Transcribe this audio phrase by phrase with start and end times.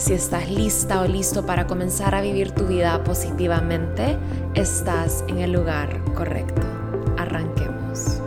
[0.00, 4.16] Si estás lista o listo para comenzar a vivir tu vida positivamente,
[4.54, 6.62] estás en el lugar correcto.
[7.18, 8.22] Arranquemos.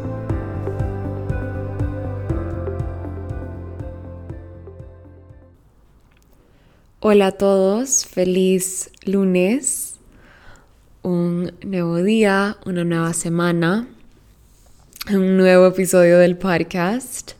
[6.99, 9.95] Hola a todos, feliz lunes,
[11.01, 13.87] un nuevo día, una nueva semana,
[15.09, 17.31] un nuevo episodio del podcast.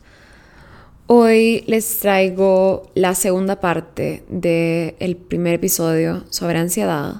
[1.06, 7.16] Hoy les traigo la segunda parte del primer episodio sobre ansiedad.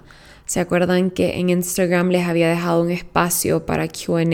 [0.47, 4.25] ¿Se acuerdan que en Instagram les había dejado un espacio para QA?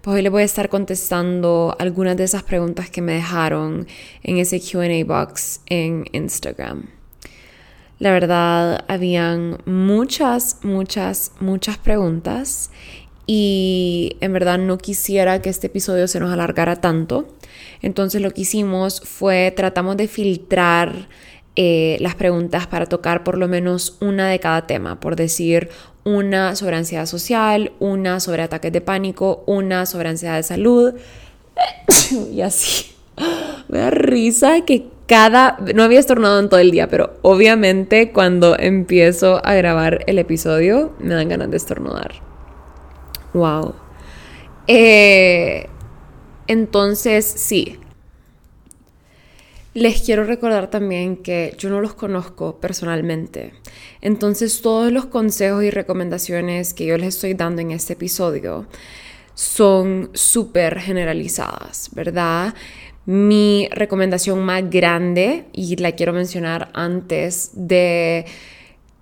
[0.00, 3.86] Pues hoy les voy a estar contestando algunas de esas preguntas que me dejaron
[4.24, 6.86] en ese QA box en Instagram.
[8.00, 12.72] La verdad, habían muchas, muchas, muchas preguntas
[13.26, 17.28] y en verdad no quisiera que este episodio se nos alargara tanto.
[17.82, 21.08] Entonces lo que hicimos fue tratamos de filtrar
[21.56, 25.70] eh, las preguntas para tocar por lo menos una de cada tema, por decir
[26.04, 30.94] una sobre ansiedad social, una sobre ataques de pánico, una sobre ansiedad de salud
[32.32, 32.92] y así.
[33.68, 38.58] Me da risa que cada, no había estornado en todo el día, pero obviamente cuando
[38.58, 42.12] empiezo a grabar el episodio me dan ganas de estornudar.
[43.32, 43.74] Wow.
[44.66, 45.68] Eh,
[46.46, 47.78] entonces, sí.
[49.74, 53.52] Les quiero recordar también que yo no los conozco personalmente.
[54.00, 58.66] Entonces, todos los consejos y recomendaciones que yo les estoy dando en este episodio
[59.34, 62.54] son súper generalizadas, ¿verdad?
[63.04, 68.24] Mi recomendación más grande, y la quiero mencionar antes de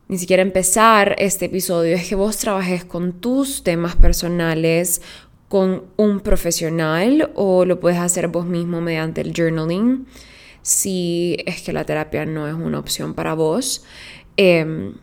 [0.09, 5.01] ni siquiera empezar este episodio, es que vos trabajes con tus temas personales,
[5.49, 10.07] con un profesional o lo puedes hacer vos mismo mediante el journaling
[10.63, 13.85] si es que la terapia no es una opción para vos.
[14.37, 14.95] Em,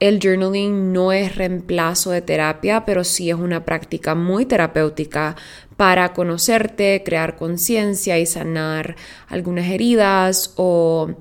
[0.00, 5.36] el journaling no es reemplazo de terapia, pero sí es una práctica muy terapéutica
[5.76, 8.96] para conocerte, crear conciencia y sanar
[9.28, 11.14] algunas heridas o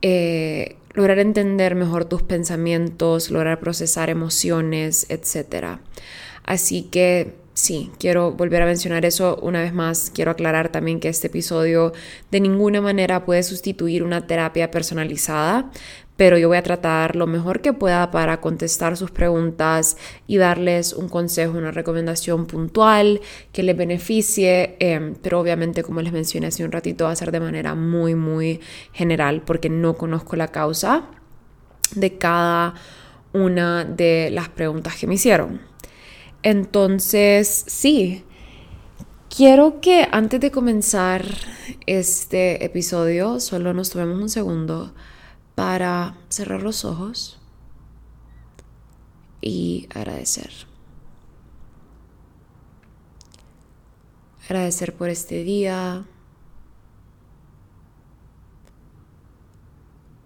[0.00, 5.78] eh, lograr entender mejor tus pensamientos, lograr procesar emociones, etc.
[6.48, 10.08] Así que sí, quiero volver a mencionar eso una vez más.
[10.08, 11.92] Quiero aclarar también que este episodio
[12.30, 15.70] de ninguna manera puede sustituir una terapia personalizada,
[16.16, 20.94] pero yo voy a tratar lo mejor que pueda para contestar sus preguntas y darles
[20.94, 23.20] un consejo, una recomendación puntual
[23.52, 27.30] que les beneficie, em, pero obviamente como les mencioné hace un ratito va a ser
[27.30, 28.60] de manera muy, muy
[28.94, 31.10] general porque no conozco la causa
[31.94, 32.72] de cada
[33.34, 35.68] una de las preguntas que me hicieron.
[36.42, 38.24] Entonces, sí,
[39.28, 41.24] quiero que antes de comenzar
[41.86, 44.94] este episodio, solo nos tomemos un segundo
[45.54, 47.40] para cerrar los ojos
[49.40, 50.50] y agradecer.
[54.44, 56.06] Agradecer por este día,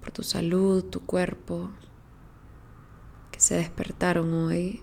[0.00, 1.71] por tu salud, tu cuerpo,
[3.31, 4.83] que se despertaron hoy.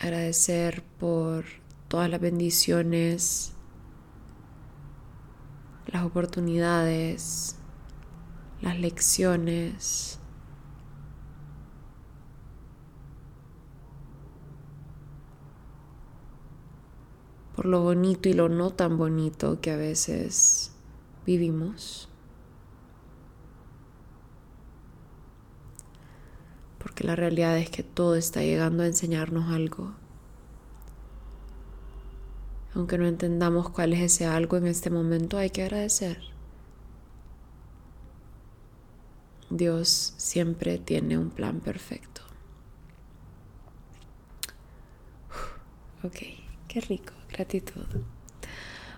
[0.00, 1.44] Agradecer por
[1.88, 3.52] todas las bendiciones,
[5.86, 7.56] las oportunidades,
[8.60, 10.18] las lecciones.
[17.58, 20.70] por lo bonito y lo no tan bonito que a veces
[21.26, 22.07] vivimos.
[26.98, 29.94] Porque la realidad es que todo está llegando a enseñarnos algo.
[32.74, 36.18] Aunque no entendamos cuál es ese algo en este momento, hay que agradecer.
[39.48, 42.22] Dios siempre tiene un plan perfecto.
[46.02, 46.18] Ok,
[46.66, 47.86] qué rico, gratitud.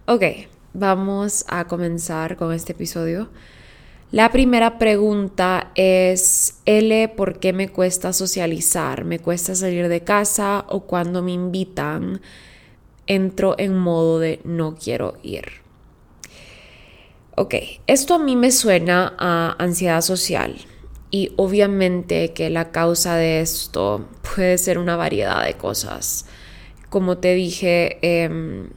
[0.06, 0.23] Ok,
[0.73, 3.29] vamos a comenzar con este episodio.
[4.12, 9.04] La primera pregunta es, L, ¿por qué me cuesta socializar?
[9.04, 12.20] ¿Me cuesta salir de casa o cuando me invitan
[13.06, 15.44] entro en modo de no quiero ir?
[17.36, 17.54] Ok,
[17.86, 20.56] esto a mí me suena a ansiedad social
[21.12, 26.26] y obviamente que la causa de esto puede ser una variedad de cosas.
[26.88, 28.70] Como te dije, em,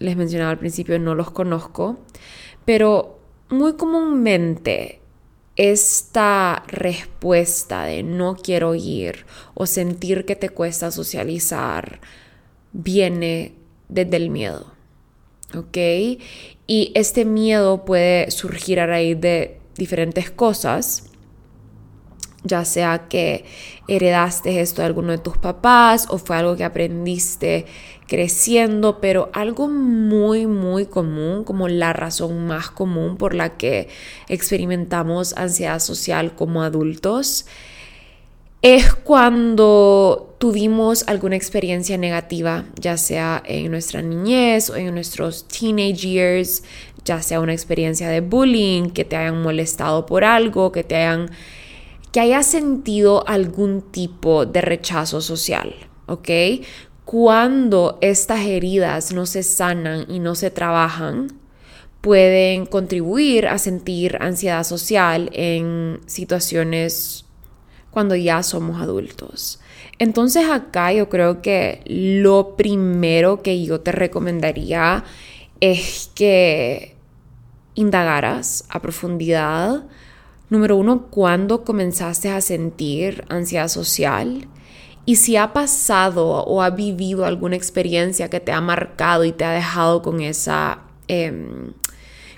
[0.00, 2.00] les mencionaba al principio, no los conozco,
[2.64, 3.13] pero
[3.54, 5.00] muy comúnmente
[5.56, 9.24] esta respuesta de no quiero ir
[9.54, 12.00] o sentir que te cuesta socializar
[12.72, 13.54] viene
[13.88, 14.72] desde el miedo.
[15.56, 15.76] ¿Ok?
[16.66, 21.04] Y este miedo puede surgir a raíz de diferentes cosas,
[22.42, 23.44] ya sea que
[23.86, 27.66] heredaste esto de alguno de tus papás o fue algo que aprendiste
[28.06, 33.88] creciendo, pero algo muy, muy común, como la razón más común por la que
[34.28, 37.46] experimentamos ansiedad social como adultos,
[38.62, 46.08] es cuando tuvimos alguna experiencia negativa, ya sea en nuestra niñez o en nuestros teenage
[46.08, 46.62] years,
[47.04, 51.30] ya sea una experiencia de bullying, que te hayan molestado por algo, que te hayan
[52.10, 55.74] que hayas sentido algún tipo de rechazo social,
[56.06, 56.28] ¿ok?
[57.04, 61.28] Cuando estas heridas no se sanan y no se trabajan,
[62.00, 67.24] pueden contribuir a sentir ansiedad social en situaciones
[67.90, 69.60] cuando ya somos adultos.
[69.98, 75.04] Entonces acá yo creo que lo primero que yo te recomendaría
[75.60, 76.96] es que
[77.74, 79.84] indagaras a profundidad,
[80.50, 84.48] número uno, cuándo comenzaste a sentir ansiedad social
[85.06, 89.44] y si ha pasado o ha vivido alguna experiencia que te ha marcado y te
[89.44, 90.80] ha dejado con esa...
[91.08, 91.72] Em,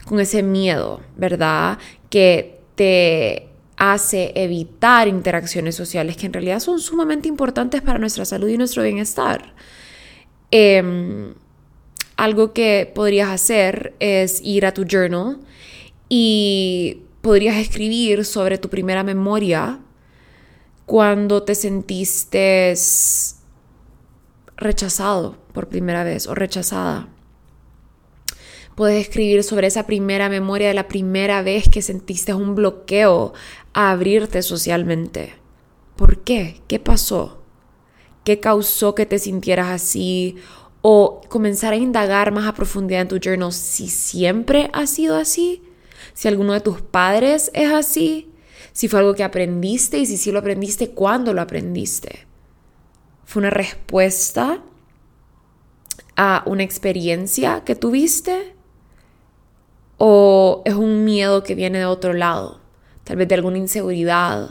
[0.07, 1.79] con ese miedo, ¿verdad?
[2.11, 8.49] Que te hace evitar interacciones sociales que en realidad son sumamente importantes para nuestra salud
[8.49, 9.53] y nuestro bienestar.
[10.51, 11.35] Em,
[12.17, 15.39] algo que podrías hacer es ir a tu journal
[16.09, 19.81] y podrías escribir sobre tu primera memoria
[20.87, 22.73] cuando te sentiste
[24.57, 27.09] rechazado por primera vez o rechazada.
[28.77, 33.33] Puedes escribir sobre esa primera memoria de la primera vez que sentiste un bloqueo
[33.73, 35.35] a abrirte socialmente.
[35.97, 36.61] ¿Por qué?
[36.69, 37.43] ¿Qué pasó?
[38.23, 40.37] ¿Qué causó que te sintieras así?
[40.83, 45.63] O comenzar a indagar más a profundidad en tu journal si siempre ha sido así,
[46.13, 48.31] si alguno de tus padres es así,
[48.77, 52.27] si fue algo que aprendiste y si sí lo aprendiste, ¿cuándo lo aprendiste?
[53.25, 54.61] ¿Fue una respuesta
[56.15, 58.57] a una experiencia que tuviste?
[59.99, 62.61] o es un miedo que viene de otro lado,
[63.05, 64.51] tal vez de alguna inseguridad,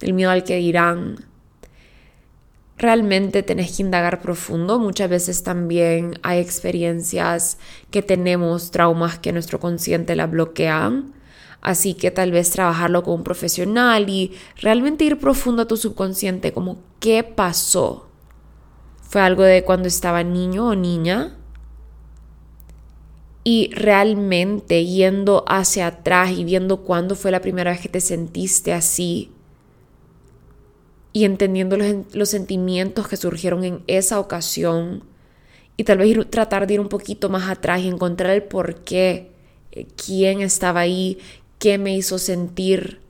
[0.00, 1.26] del miedo al que dirán.
[2.78, 4.78] Realmente tenés que indagar profundo.
[4.78, 7.58] Muchas veces también hay experiencias
[7.90, 11.14] que tenemos, traumas que nuestro consciente la bloquean.
[11.66, 14.30] Así que tal vez trabajarlo con un profesional y
[14.62, 18.06] realmente ir profundo a tu subconsciente, como qué pasó.
[19.02, 21.36] ¿Fue algo de cuando estaba niño o niña?
[23.48, 28.72] y realmente yendo hacia atrás y viendo cuándo fue la primera vez que te sentiste
[28.72, 29.30] así
[31.12, 31.76] y entendiendo
[32.12, 35.04] los, sentimientos que surgieron en esa ocasión
[35.76, 39.30] y tal vez tratar de ir un poquito más atrás y encontrar el por qué,
[39.70, 41.18] eh, quién estaba ahí,
[41.58, 43.00] qué me hizo sentir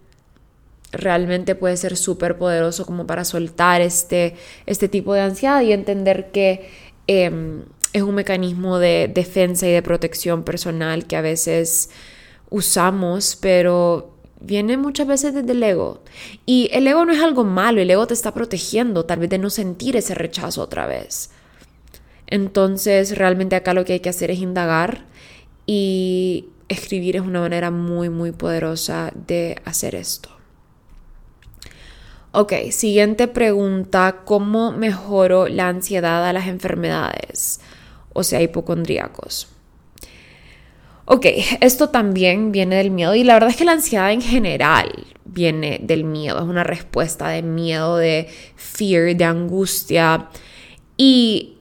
[0.93, 4.35] realmente puede ser súper poderoso como para soltar este,
[4.67, 6.71] este tipo de ansiedad y entender que
[7.07, 7.63] em,
[7.93, 11.91] es un mecanismo de defensa y de protección personal que a veces
[12.51, 16.03] usamos, pero viene muchas veces desde el ego.
[16.45, 19.39] Y el ego no es algo malo, el ego te está protegiendo tal vez de
[19.39, 21.31] no sentir ese rechazo otra vez.
[22.27, 25.05] Entonces, realmente acá lo que hay que hacer es indagar
[25.67, 30.31] y escribir es una manera muy, muy poderosa de hacer esto.
[32.33, 37.61] Ok, siguiente pregunta, ¿cómo mejoro la ansiedad a las enfermedades?
[38.17, 39.49] o sea, hipocondríacos.
[41.05, 41.27] Ok,
[41.61, 45.79] esto también viene del miedo y la verdad es que la ansiedad en general viene
[45.83, 50.31] del miedo, es una respuesta de miedo, de fear, de angustia.
[50.97, 51.59] Y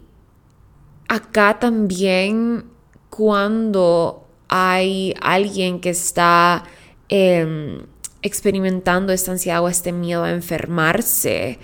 [1.09, 2.65] acá también
[3.09, 6.63] cuando hay alguien que está
[7.09, 7.83] em,
[8.21, 11.59] experimentando esta ansiedad o este miedo a enfermarse,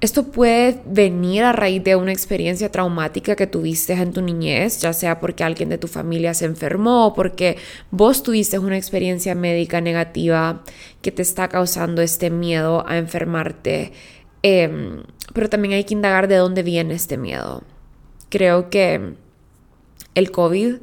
[0.00, 4.92] esto puede venir a raíz de una experiencia traumática que tuviste en tu niñez, ya
[4.92, 7.56] sea porque alguien de tu familia se enfermó o porque
[7.90, 10.62] vos tuviste una experiencia médica negativa
[11.02, 13.92] que te está causando este miedo a enfermarte.
[14.44, 15.02] Em,
[15.34, 17.64] pero también hay que indagar de dónde viene este miedo.
[18.28, 19.14] Creo que
[20.14, 20.76] el COVID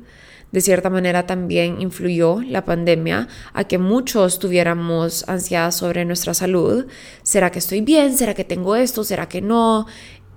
[0.56, 6.88] De cierta manera también influyó la pandemia a que muchos tuviéramos ansiedad sobre nuestra salud.
[7.24, 8.16] ¿Será que estoy bien?
[8.16, 9.04] ¿Será que tengo esto?
[9.04, 9.86] ¿Será que no?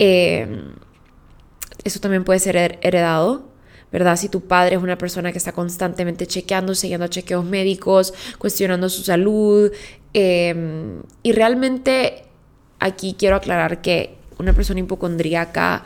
[0.00, 0.60] Eh,
[1.84, 3.46] eso también puede ser heredado
[3.92, 4.16] ¿verdad?
[4.16, 9.04] Si tu padre es una persona que está constantemente chequeando, siguiendo chequeos médicos, cuestionando su
[9.04, 9.70] salud.
[10.12, 12.24] Em, y realmente
[12.80, 15.84] aquí quiero aclarar que una persona hipocondríaca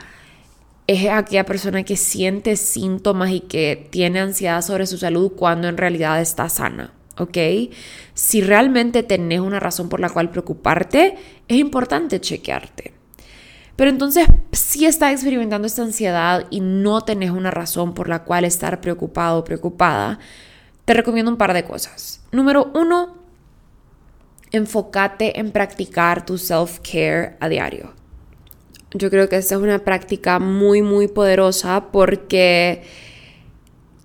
[0.86, 5.76] es aquella persona que siente síntomas y que tiene ansiedad sobre su salud cuando en
[5.76, 6.92] realidad está sana.
[7.18, 7.38] ¿ok?
[8.14, 11.16] Si realmente tenés una razón por la cual preocuparte,
[11.48, 12.94] es importante chequearte.
[13.76, 18.44] Pero entonces, si estás experimentando esta ansiedad y no tenés una razón por la cual
[18.44, 20.18] estar preocupado o preocupada,
[20.84, 22.22] te recomiendo un par de cosas.
[22.32, 23.16] Número uno,
[24.50, 27.94] enfócate en practicar tu self-care a diario.
[28.94, 32.82] Yo creo que esta es una práctica muy, muy poderosa porque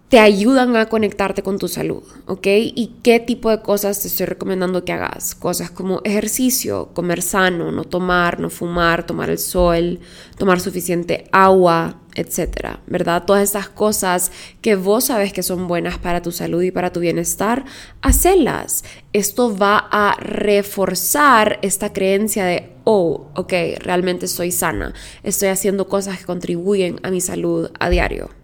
[0.10, 2.48] te ayudan a conectarte con tu salud, ¿ok?
[2.48, 5.36] ¿Y qué tipo de cosas te estoy recomendando que hagas?
[5.36, 10.00] Cosas como ejercicio, comer sano, no tomar, no fumar, tomar el sol,
[10.38, 13.26] tomar suficiente agua, etcétera, ¿verdad?
[13.26, 17.02] Todas estas cosas que vos sabes que son buenas para tu salud y para tu
[17.02, 17.66] bienestar,
[18.02, 18.86] hacelas.
[19.12, 26.18] Esto va a reforzar esta creencia de, oh, ok, realmente estoy sana, estoy haciendo cosas
[26.18, 28.37] que contribuyen a mi salud a diario.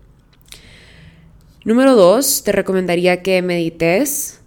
[1.65, 4.41] Número dos, te recomendaría que medites,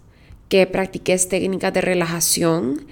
[0.49, 2.85] que practiques técnicas de relajación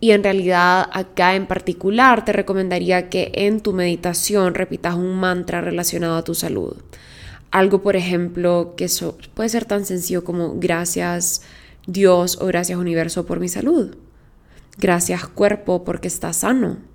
[0.00, 5.60] y en realidad acá en particular te recomendaría que en tu meditación repitas un mantra
[5.60, 6.76] relacionado a tu salud.
[7.52, 8.88] Algo, por ejemplo, que
[9.34, 11.42] puede ser tan sencillo como gracias
[11.86, 13.94] Dios o gracias universo por mi salud.
[14.76, 16.87] Gracias cuerpo porque estás sano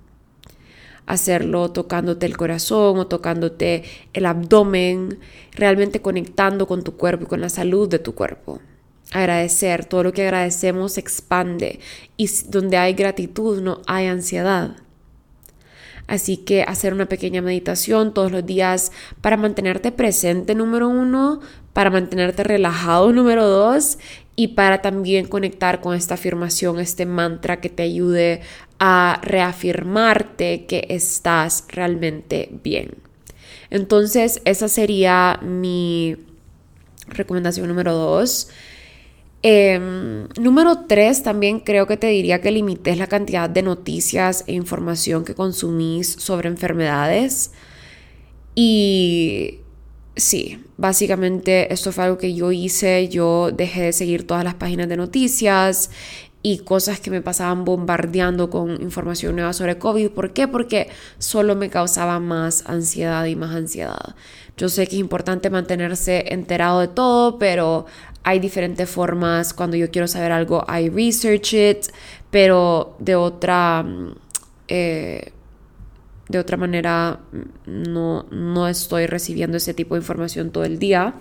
[1.06, 5.18] hacerlo tocándote el corazón o tocándote el abdomen,
[5.52, 8.60] realmente conectando con tu cuerpo y con la salud de tu cuerpo.
[9.12, 11.80] Agradecer, todo lo que agradecemos expande
[12.16, 14.76] y donde hay gratitud no hay ansiedad.
[16.06, 21.40] Así que hacer una pequeña meditación todos los días para mantenerte presente, número uno,
[21.72, 23.98] para mantenerte relajado, número dos,
[24.36, 28.40] y para también conectar con esta afirmación, este mantra que te ayude
[28.78, 32.96] a reafirmarte que estás realmente bien.
[33.70, 36.16] Entonces, esa sería mi
[37.08, 38.48] recomendación número dos.
[39.42, 44.54] Em, número tres, también creo que te diría que limites la cantidad de noticias e
[44.54, 47.52] información que consumís sobre enfermedades.
[48.54, 49.60] Y
[50.16, 53.08] sí, básicamente esto fue algo que yo hice.
[53.08, 55.90] Yo dejé de seguir todas las páginas de noticias
[56.46, 60.10] y cosas que me pasaban bombardeando con información nueva sobre COVID.
[60.10, 60.46] ¿Por qué?
[60.46, 64.14] Porque solo me causaba más ansiedad y más ansiedad.
[64.58, 67.86] Yo sé que es importante mantenerse enterado de todo, pero
[68.24, 69.54] hay diferentes formas.
[69.54, 71.86] Cuando yo quiero saber algo, I research it,
[72.30, 73.82] pero de otra,
[74.68, 75.32] eh,
[76.28, 77.20] de otra manera
[77.64, 81.14] no, no estoy recibiendo ese tipo de información todo el día.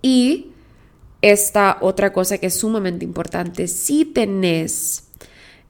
[0.00, 0.52] Y
[1.22, 5.08] esta otra cosa que es sumamente importante, si tenés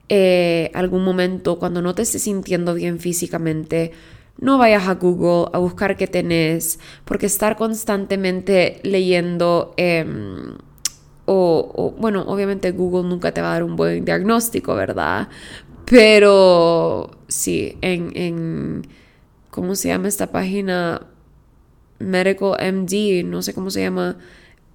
[0.09, 3.93] eh, algún momento cuando no te estés sintiendo bien físicamente,
[4.39, 10.57] no vayas a Google a buscar qué tenés, porque estar constantemente leyendo, em,
[11.27, 15.29] o, bueno, obviamente Google nunca te va a dar un buen diagnóstico, ¿verdad?
[15.85, 18.87] Pero sí, en, en
[19.51, 21.07] ¿cómo se llama esta página?
[22.01, 24.17] Medical MD, no sé cómo se llama,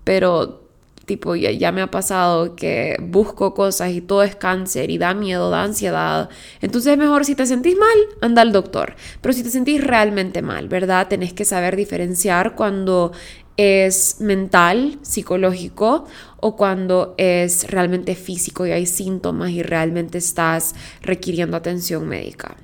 [0.03, 0.64] pero
[1.05, 5.51] Tipo, ya, me ha pasado que busco cosas y todo es cáncer y da miedo,
[5.51, 6.29] da ansiedad.
[6.61, 8.95] Entonces es mejor si te sentís mal, anda al doctor.
[9.21, 11.07] Pero si te sentís realmente mal, ¿verdad?
[11.07, 13.11] Tenés que saber diferenciar cuando
[13.57, 16.05] es mental, psicológico
[16.41, 22.57] o cuando es realmente físico y hay síntomas y realmente estás requiriendo atención médica.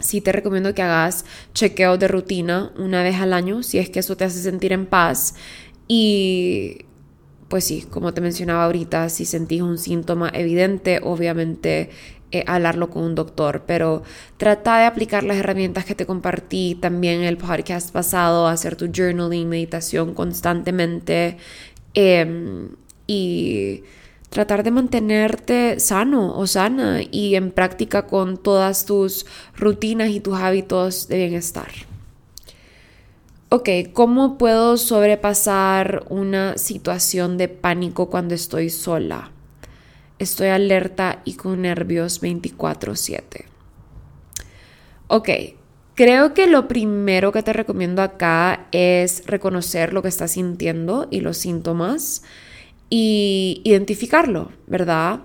[0.00, 4.00] Sí te recomiendo que hagas chequeo de rutina una vez al año si es que
[4.00, 5.34] eso te hace sentir en paz
[5.88, 6.86] y
[7.48, 11.90] pues sí, como te mencionaba ahorita, si sentís un síntoma evidente, obviamente
[12.30, 14.02] eh, hablarlo con un doctor, pero
[14.36, 18.90] trata de aplicar las herramientas que te compartí también en el podcast pasado, hacer tu
[18.94, 21.38] journaling, meditación constantemente
[21.94, 22.68] em,
[23.06, 23.82] y
[24.28, 29.24] tratar de mantenerte sano o sana y en práctica con todas tus
[29.56, 31.87] rutinas y tus hábitos de bienestar
[33.50, 39.32] ok, ¿cómo puedo sobrepasar una situación de pánico cuando estoy sola?
[40.18, 43.46] Estoy alerta y con nervios 24/7.
[45.06, 45.28] Ok,
[45.98, 51.22] Creo que lo primero que te recomiendo acá es reconocer lo que estás sintiendo y
[51.22, 52.22] los síntomas
[52.88, 55.22] y identificarlo, ¿verdad?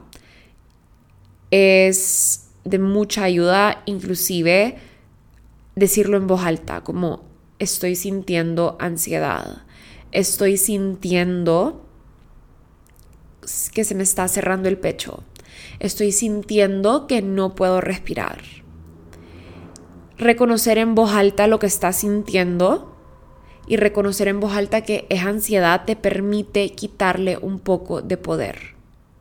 [1.52, 4.78] Es de mucha ayuda inclusive
[5.76, 7.24] decirlo en voz alta, como
[7.60, 9.64] estoy sintiendo ansiedad,
[10.12, 11.86] estoy sintiendo
[13.74, 15.24] que se me está cerrando el pecho,
[15.80, 18.42] estoy sintiendo que no puedo respirar.
[20.18, 22.96] Reconocer en voz alta lo que estás sintiendo
[23.68, 28.76] y reconocer en voz alta que es ansiedad te permite quitarle un poco de poder.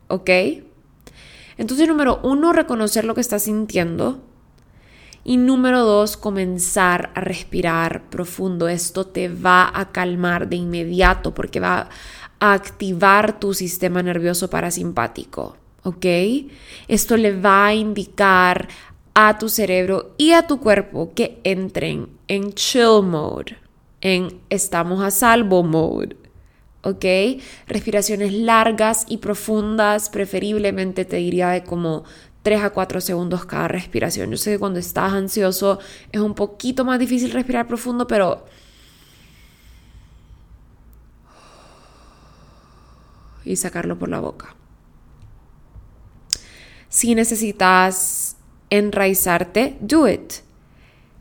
[0.09, 0.31] ¿Ok?
[1.57, 4.21] Entonces, número uno, reconocer lo que estás sintiendo.
[5.25, 8.69] Y número dos, comenzar a respirar profundo.
[8.69, 11.88] Esto te va a calmar de inmediato porque va
[12.41, 15.57] a activar tu sistema nervioso parasimpático.
[15.85, 16.07] ¿Ok?
[16.88, 18.69] Esto le va a indicar
[19.14, 23.59] a tu cerebro y a tu cuerpo que entren en chill mode,
[24.00, 26.17] en estamos a salvo mode.
[26.83, 27.05] ¿ok?
[27.67, 32.05] Respiraciones largas y profundas, preferiblemente te diría de como
[32.43, 34.31] 3 a 4 segundos cada respiración.
[34.31, 35.79] Yo sé que cuando estás ansioso
[36.11, 38.45] es un poquito más difícil respirar profundo, pero...
[43.45, 44.55] Y sacarlo por la boca.
[46.89, 48.37] Si necesitas
[48.71, 50.35] enraizarte, do it.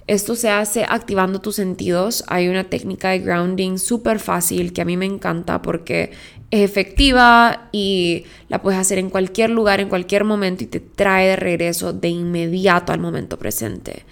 [0.08, 2.24] Esto se hace activando tus sentidos.
[2.28, 6.12] Hay una técnica de grounding súper fácil que a mí me encanta porque
[6.50, 11.28] es efectiva y la puedes hacer en cualquier lugar, en cualquier momento y te trae
[11.30, 14.06] de regreso de inmediato al momento presente.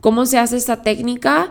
[0.00, 1.50] ¿Cómo se hace esta técnica?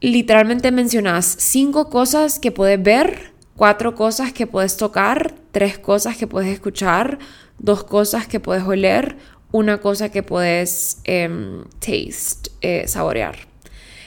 [0.00, 6.26] Literalmente mencionas cinco cosas que puedes ver, cuatro cosas que puedes tocar, tres cosas que
[6.26, 7.18] puedes escuchar,
[7.58, 9.16] dos cosas que puedes oler,
[9.52, 13.36] una cosa que puedes em, taste, eh, saborear.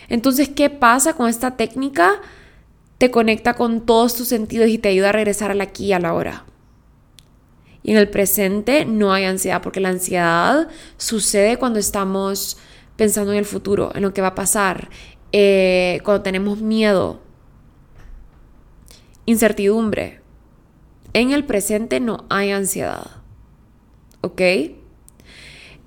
[0.10, 2.22] Entonces, ¿qué pasa con esta técnica?
[2.98, 6.00] Te conecta con todos tus sentidos y te ayuda a regresar al aquí y a
[6.00, 6.46] la hora.
[7.84, 12.58] Y en el presente no hay ansiedad, porque la ansiedad sucede cuando estamos
[12.96, 14.90] pensando en el futuro, en lo que va a pasar,
[15.32, 17.22] eh, cuando tenemos miedo,
[19.26, 20.22] incertidumbre.
[21.14, 23.08] En el presente no hay ansiedad.
[24.22, 24.42] ¿Ok?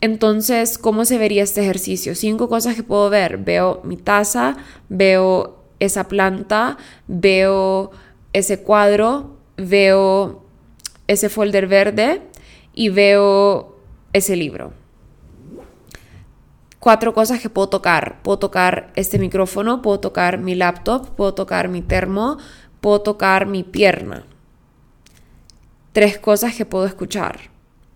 [0.04, 2.14] Entonces, ¿cómo se vería este ejercicio?
[2.14, 3.38] Cinco cosas que puedo ver.
[3.38, 4.58] Veo mi taza,
[4.90, 7.90] veo esa planta, veo
[8.34, 10.44] ese cuadro, veo
[11.06, 12.20] ese folder verde
[12.74, 13.78] y veo
[14.12, 14.74] ese libro.
[16.78, 18.20] Cuatro cosas que puedo tocar.
[18.22, 22.36] Puedo tocar este micrófono, puedo tocar mi laptop, puedo tocar mi termo,
[22.82, 24.26] puedo tocar mi pierna.
[25.94, 27.48] Tres cosas que puedo escuchar.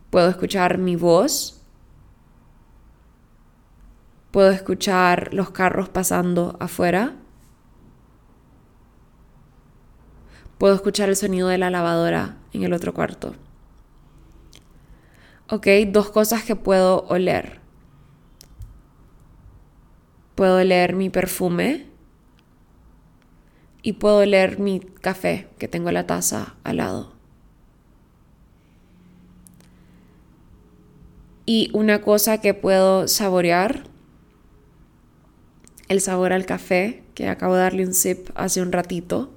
[0.09, 1.58] Puedo escuchar mi voz,
[4.31, 7.15] Puedo escuchar los carros pasando afuera.
[10.59, 13.35] Puedo escuchar el sonido de la lavadora en el otro cuarto.
[15.51, 17.61] Ok, dos cosas que puedo oler.
[20.35, 21.87] Puedo oler mi perfume
[23.83, 27.15] y puedo oler mi café que tengo la taza al lado.
[31.47, 33.85] Y una cosa que puedo saborear
[35.89, 39.31] el sabor al café, que acabo de darle un sip hace un ratito.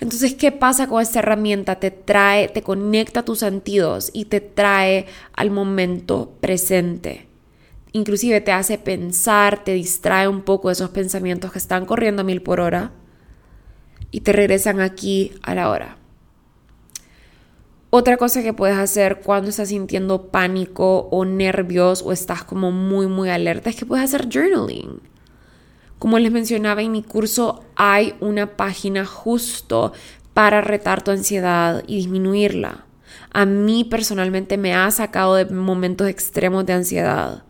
[0.00, 1.76] Entonces, ¿qué pasa con esta herramienta?
[1.76, 7.28] Te trae, te conecta a tus sentidos y te trae al momento presente.
[7.92, 12.24] Inclusive te hace pensar, te distrae un poco de esos pensamientos que están corriendo a
[12.24, 12.90] mil por hora
[14.10, 15.98] y te regresan aquí a la hora.
[17.90, 23.06] Otra cosa que puedes hacer cuando estás sintiendo pánico o nervios o estás como muy,
[23.06, 25.13] muy alerta es que puedes hacer journaling.
[25.98, 29.92] Como les mencionaba en mi curso, hay una página justo
[30.34, 32.84] para retar tu ansiedad y disminuirla.
[33.32, 37.44] A mí personalmente me ha sacado de momentos extremos de ansiedad.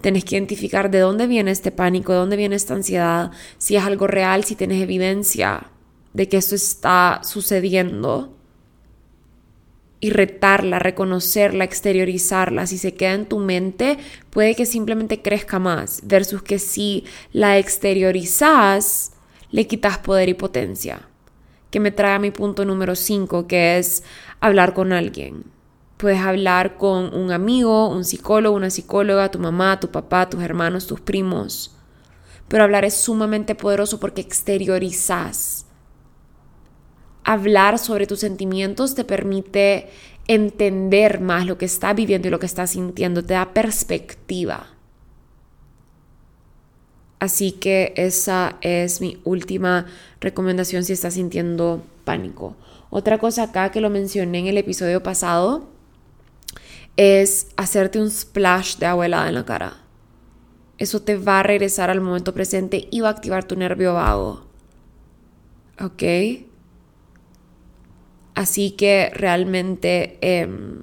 [0.00, 3.84] Tienes que identificar de dónde viene este pánico, de dónde viene esta ansiedad, si es
[3.84, 5.68] algo real, si tienes evidencia
[6.12, 8.34] de que esto está sucediendo
[10.00, 12.66] y retarla, reconocerla, exteriorizarla.
[12.66, 13.98] Si se queda en tu mente,
[14.30, 19.12] puede que simplemente crezca más, versus que si la exteriorizas,
[19.50, 21.08] le quitas poder y potencia.
[21.70, 24.02] Que me trae a mi punto número 5, que es
[24.40, 25.44] hablar con alguien.
[25.98, 30.86] Puedes hablar con un amigo, un psicólogo, una psicóloga, tu mamá, tu papá, tus hermanos,
[30.86, 31.76] tus primos.
[32.48, 35.59] Pero hablar es sumamente poderoso porque exteriorizas
[37.24, 39.88] hablar sobre tus sentimientos te permite
[40.26, 44.68] entender más lo que estás viviendo y lo que estás sintiendo, te da perspectiva.
[47.18, 49.86] Así que esa es mi última
[50.20, 52.56] recomendación si estás sintiendo pánico.
[52.88, 55.68] Otra cosa acá que lo mencioné en el episodio pasado
[56.96, 59.78] es hacerte un splash de agua helada en la cara.
[60.78, 64.46] Eso te va a regresar al momento presente y va a activar tu nervio vago.
[65.78, 66.02] ¿Ok?
[68.34, 70.82] Así que realmente em,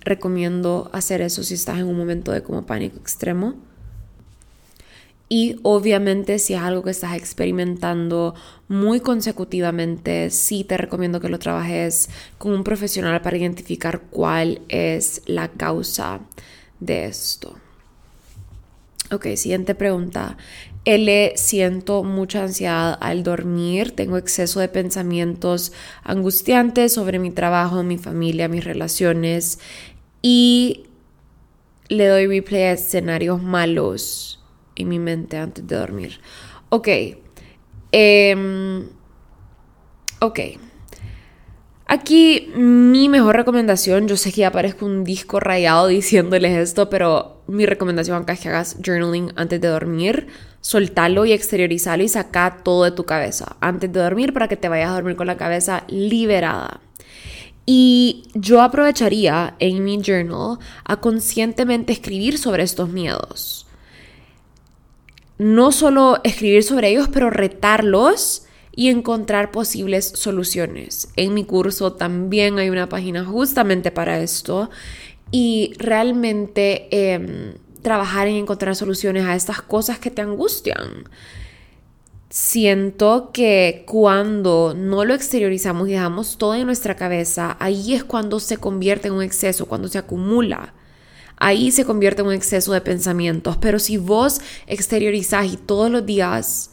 [0.00, 3.54] recomiendo hacer eso si estás en un momento de como pánico extremo.
[5.30, 8.34] Y obviamente si es algo que estás experimentando
[8.68, 15.20] muy consecutivamente, sí te recomiendo que lo trabajes con un profesional para identificar cuál es
[15.26, 16.20] la causa
[16.80, 17.56] de esto.
[19.10, 20.36] Ok, siguiente pregunta.
[20.84, 27.98] L, siento mucha ansiedad al dormir, tengo exceso de pensamientos angustiantes sobre mi trabajo, mi
[27.98, 29.58] familia, mis relaciones
[30.22, 30.86] y
[31.88, 34.42] le doy replay a escenarios malos
[34.76, 36.20] en mi mente antes de dormir.
[36.70, 36.88] Ok.
[37.92, 38.88] Em,
[40.20, 40.40] ok.
[41.86, 47.64] Aquí mi mejor recomendación, yo sé que ya un disco rayado diciéndoles esto, pero mi
[47.64, 50.26] recomendación acá es que hagas journaling antes de dormir,
[50.60, 54.68] soltalo y exteriorizalo y saca todo de tu cabeza antes de dormir para que te
[54.68, 56.80] vayas a dormir con la cabeza liberada.
[57.66, 63.68] Y yo aprovecharía en mi journal a conscientemente escribir sobre estos miedos
[65.38, 68.44] no solo escribir sobre ellos, pero retarlos
[68.74, 71.08] y encontrar posibles soluciones.
[71.16, 74.68] En mi curso también hay una página justamente para esto
[75.30, 81.04] y realmente em, trabajar en encontrar soluciones a estas cosas que te angustian.
[82.30, 88.38] Siento que cuando no lo exteriorizamos y dejamos todo en nuestra cabeza, ahí es cuando
[88.40, 90.74] se convierte en un exceso, cuando se acumula
[91.38, 93.56] ahí se convierte en un exceso de pensamientos.
[93.56, 96.70] Pero si vos exteriorizás y todos los días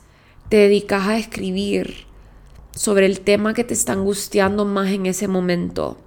[0.49, 2.05] te dedicas a escribir
[2.71, 5.97] sobre el tema que te está angustiando más en ese momento,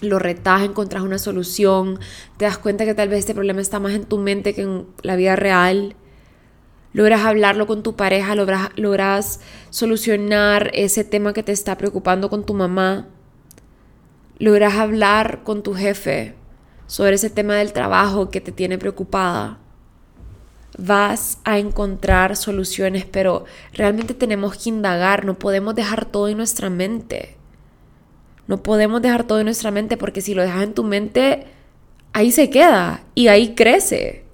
[0.00, 1.98] lo retás, encontrás una solución,
[2.36, 4.86] te das cuenta que tal vez este problema está más en tu mente que en
[5.02, 5.96] la vida real,
[6.92, 12.44] logras hablarlo con tu pareja, logras, logras solucionar ese tema que te está preocupando con
[12.44, 13.08] tu mamá,
[14.38, 16.34] logras hablar con tu jefe,
[16.86, 19.58] sobre ese tema del trabajo que te tiene preocupada,
[20.78, 26.70] vas a encontrar soluciones, pero realmente tenemos que indagar, no podemos dejar todo en nuestra
[26.70, 27.37] mente.
[28.48, 31.46] No podemos dejar todo en nuestra mente porque si lo dejas en tu mente,
[32.12, 34.24] ahí se queda y ahí crece.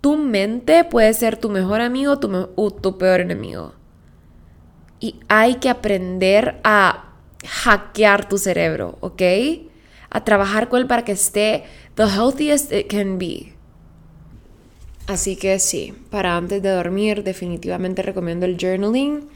[0.00, 2.18] Tu mente puede ser tu mejor amigo
[2.56, 3.74] o tu peor enemigo.
[4.98, 7.12] Y hay que aprender a
[7.46, 9.22] hackear tu cerebro, ¿ok?
[10.10, 13.52] a trabajar con él para que esté the healthiest it can be.
[15.06, 19.28] Así que sí, para antes de dormir definitivamente recomiendo el journaling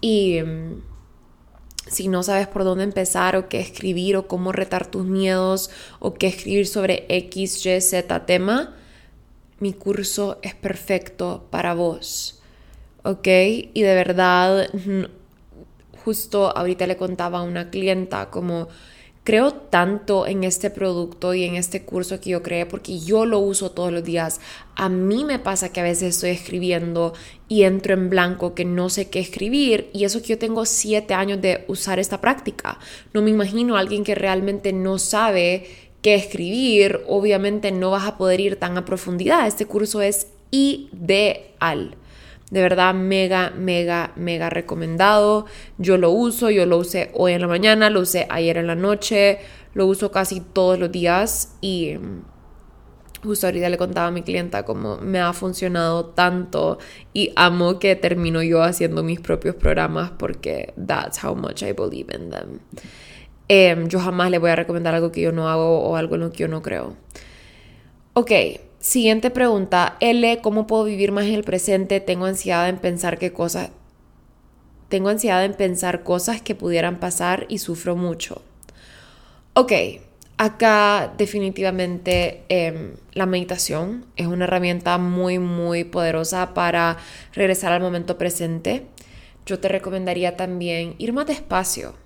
[0.00, 0.82] y mm,
[1.86, 6.14] si no sabes por dónde empezar o qué escribir o cómo retar tus miedos o
[6.14, 8.76] qué escribir sobre X, Y, Z tema,
[9.58, 12.40] mi curso es perfecto para vos.
[13.04, 13.26] ¿Ok?
[13.26, 14.68] Y de verdad,
[16.04, 18.68] justo ahorita le contaba a una clienta como
[19.24, 23.38] Creo tanto en este producto y en este curso que yo creé porque yo lo
[23.38, 24.40] uso todos los días.
[24.74, 27.14] A mí me pasa que a veces estoy escribiendo
[27.48, 31.14] y entro en blanco que no sé qué escribir y eso que yo tengo siete
[31.14, 32.80] años de usar esta práctica.
[33.12, 35.68] No me imagino a alguien que realmente no sabe
[36.02, 37.02] qué escribir.
[37.06, 39.46] Obviamente no vas a poder ir tan a profundidad.
[39.46, 41.96] Este curso es ideal.
[42.52, 45.46] De verdad, mega, mega, mega recomendado.
[45.78, 48.74] Yo lo uso, yo lo usé hoy en la mañana, lo usé ayer en la
[48.74, 49.38] noche,
[49.72, 54.66] lo uso casi todos los días y mm, justo ahorita le contaba a mi clienta
[54.66, 56.76] cómo me ha funcionado tanto
[57.14, 62.14] y amo que termino yo haciendo mis propios programas porque that's how much I believe
[62.14, 62.60] in them.
[63.48, 66.20] Em, yo jamás le voy a recomendar algo que yo no hago o algo en
[66.20, 66.96] lo que yo no creo.
[68.12, 68.30] Ok,
[68.82, 69.96] Siguiente pregunta.
[70.00, 72.00] L, ¿cómo puedo vivir más en el presente?
[72.00, 73.70] Tengo ansiedad en pensar qué cosas.
[74.88, 78.42] Tengo ansiedad en pensar cosas que pudieran pasar y sufro mucho.
[79.54, 79.72] Ok,
[80.36, 86.96] acá definitivamente em, la meditación es una herramienta muy, muy poderosa para
[87.34, 88.86] regresar al momento presente.
[89.46, 92.01] Yo te recomendaría también ir más despacio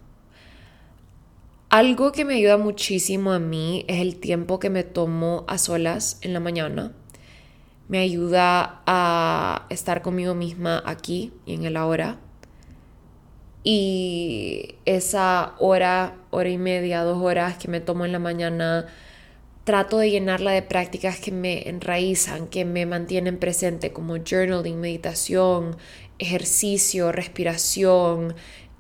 [1.71, 6.19] algo que me ayuda muchísimo a mí es el tiempo que me tomo a solas
[6.23, 6.93] en la mañana.
[7.89, 12.19] Me ayuda a estar conmigo misma aquí y en el ahora.
[13.63, 18.87] Y esa hora, hora y media, dos horas que me tomo en la mañana
[19.67, 25.77] trato de llenarla de prácticas que me enraizan, que me mantienen presente, como journaling, meditación,
[26.21, 28.37] ejercicio, respiración,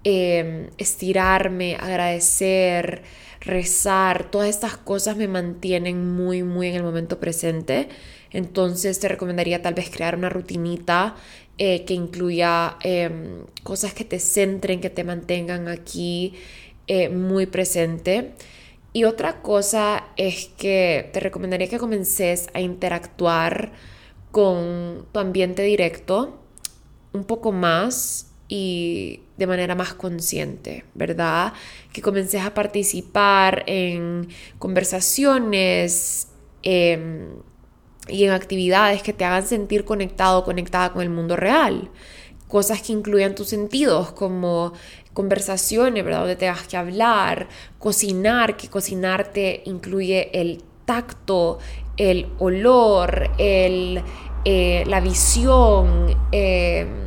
[0.08, 3.02] em, estirarme, agradecer,
[3.40, 7.88] rezar, todas estas cosas me mantienen muy, muy en el momento presente.
[8.30, 11.16] Entonces te recomendaría tal vez crear una rutinita
[11.58, 16.34] eh, que incluya em, cosas que te centren, que te mantengan aquí
[16.86, 18.34] eh, muy presente.
[18.92, 23.72] Y otra cosa es que te recomendaría que comences a interactuar
[24.30, 26.38] con tu ambiente directo
[27.12, 31.52] un poco más y de manera más consciente, ¿verdad?
[31.92, 34.28] Que comences a participar en
[34.58, 36.28] conversaciones
[36.62, 37.28] em,
[38.08, 41.90] y en actividades que te hagan sentir conectado, conectada con el mundo real.
[42.48, 44.72] Cosas que incluyan tus sentidos, como
[45.12, 46.20] conversaciones, ¿verdad?
[46.20, 51.58] Donde tengas que hablar, cocinar, que cocinarte incluye el tacto,
[51.96, 54.02] el olor, el,
[54.44, 56.16] eh, la visión.
[56.30, 57.06] Em,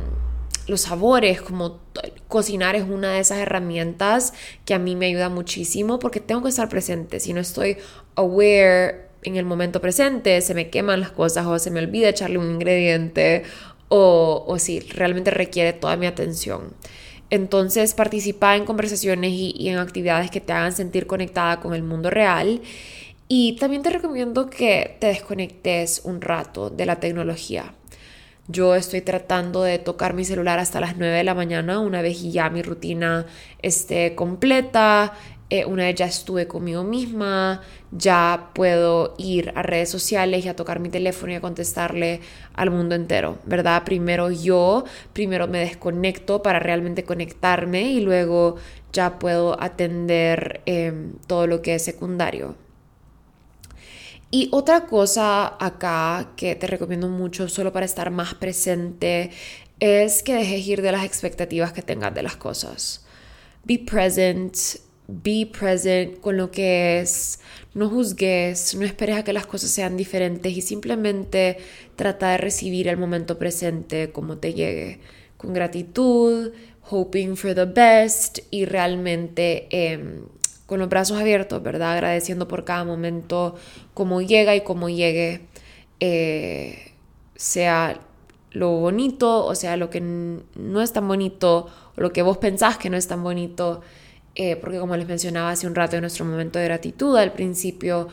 [0.70, 1.80] los sabores, como
[2.28, 4.32] cocinar es una de esas herramientas
[4.64, 7.18] que a mí me ayuda muchísimo porque tengo que estar presente.
[7.18, 7.76] Si no estoy
[8.14, 12.38] aware en el momento presente, se me queman las cosas o se me olvida echarle
[12.38, 13.42] un ingrediente
[13.88, 16.72] o, o si realmente requiere toda mi atención.
[17.30, 21.82] Entonces, participa en conversaciones y, y en actividades que te hagan sentir conectada con el
[21.82, 22.60] mundo real.
[23.28, 27.74] Y también te recomiendo que te desconectes un rato de la tecnología.
[28.50, 32.20] Yo estoy tratando de tocar mi celular hasta las 9 de la mañana, una vez
[32.20, 33.26] ya mi rutina
[33.62, 35.12] esté completa,
[35.50, 37.60] eh, una vez ya estuve conmigo misma,
[37.92, 42.22] ya puedo ir a redes sociales y a tocar mi teléfono y a contestarle
[42.54, 43.84] al mundo entero, ¿verdad?
[43.84, 48.56] Primero yo, primero me desconecto para realmente conectarme y luego
[48.92, 52.56] ya puedo atender em, todo lo que es secundario.
[54.30, 59.30] Y otra cosa acá que te recomiendo mucho solo para estar más presente
[59.80, 63.04] es que dejes ir de las expectativas que tengas de las cosas.
[63.64, 64.56] Be present,
[65.08, 67.40] be present con lo que es,
[67.74, 71.56] no juzgues, no esperes a que las cosas sean diferentes y simplemente
[71.96, 75.00] trata de recibir el momento presente como te llegue,
[75.36, 80.22] con gratitud, hoping for the best y realmente em,
[80.70, 81.94] con los brazos abiertos, ¿verdad?
[81.94, 83.56] Agradeciendo por cada momento
[83.92, 85.48] como llega y como llegue,
[85.98, 86.92] eh,
[87.34, 87.98] sea
[88.52, 92.78] lo bonito o sea lo que no es tan bonito o lo que vos pensás
[92.78, 93.80] que no es tan bonito,
[94.36, 98.06] eh, porque como les mencionaba hace un rato en nuestro momento de gratitud, al principio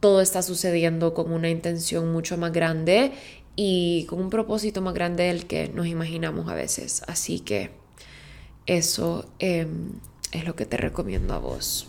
[0.00, 3.12] todo está sucediendo con una intención mucho más grande
[3.56, 7.02] y con un propósito más grande del que nos imaginamos a veces.
[7.06, 7.70] Así que
[8.66, 9.92] eso em,
[10.32, 11.88] es lo que te recomiendo a vos.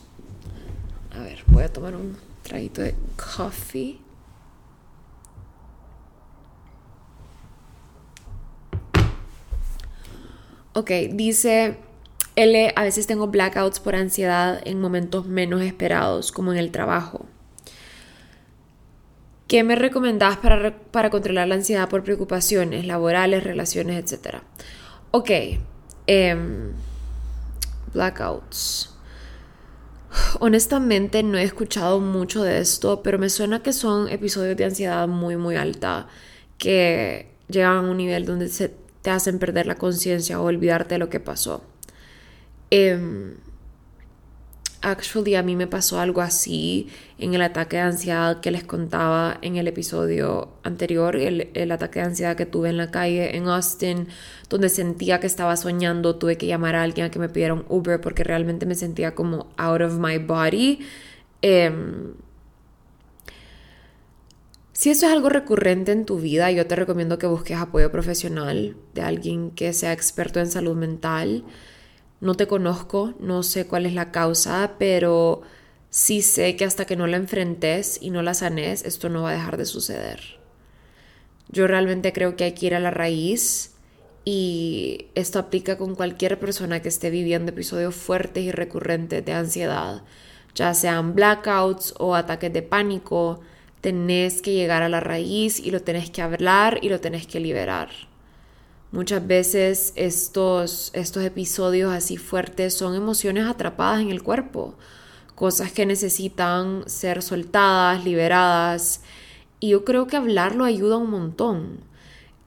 [1.17, 3.99] A ver, voy a tomar un traguito de coffee.
[10.73, 11.77] Ok, dice
[12.35, 17.25] L, a veces tengo blackouts por ansiedad en momentos menos esperados, como en el trabajo.
[19.47, 24.43] ¿Qué me recomendás para, para controlar la ansiedad por preocupaciones laborales, relaciones, etcétera?
[25.11, 25.29] Ok,
[26.07, 26.73] em,
[27.93, 28.94] blackouts.
[30.39, 35.07] Honestamente no he escuchado mucho de esto, pero me suena que son episodios de ansiedad
[35.07, 36.07] muy muy alta
[36.57, 40.99] que llegan a un nivel donde se te hacen perder la conciencia o olvidarte de
[40.99, 41.63] lo que pasó.
[42.71, 43.35] Eh,
[44.85, 49.39] Actually, a mí me pasó algo así en el ataque de ansiedad que les contaba
[49.41, 53.47] en el episodio anterior, el, el, ataque de ansiedad que tuve en la calle en
[53.47, 54.07] Austin,
[54.47, 57.65] donde sentía que estaba soñando, tuve que llamar a alguien a que me pidiera un
[57.67, 60.77] Uber porque realmente me sentía como out of my body.
[61.41, 61.71] Eh,
[64.71, 68.75] si eso es algo recurrente en tu vida, yo te recomiendo que busques apoyo profesional
[68.93, 71.43] de alguien que sea experto en salud mental
[72.25, 75.43] no te conozco, no sé cuál es la causa, pero
[75.91, 79.29] sí sé que hasta que no la enfrentes y no la sanes, esto no va
[79.29, 80.39] a dejar de suceder.
[81.49, 83.75] Yo realmente creo que hay que ir a la raíz
[84.25, 90.01] y esto aplica con cualquier persona que esté viviendo episodios fuertes y recurrentes de ansiedad,
[90.55, 93.41] ya sean blackouts o ataques de pánico,
[93.81, 97.39] tenés que llegar a la raíz y lo tenés que hablar y lo tenés que
[97.39, 97.89] liberar.
[98.91, 104.75] Muchas veces estos, estos episodios así fuertes son emociones atrapadas en el cuerpo,
[105.35, 109.01] cosas que necesitan ser soltadas, liberadas.
[109.59, 111.79] Y yo creo que hablarlo ayuda un montón.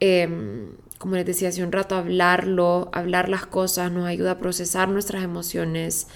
[0.01, 4.89] Em, como les decía hace un rato, hablarlo, hablar las cosas nos ayuda a procesar
[4.89, 6.09] nuestras emociones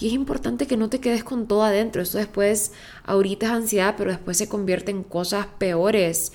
[0.00, 2.02] Y es importante que no te quedes con todo adentro.
[2.02, 2.72] Eso después,
[3.04, 6.32] ahorita es ansiedad, pero después se convierte en cosas peores.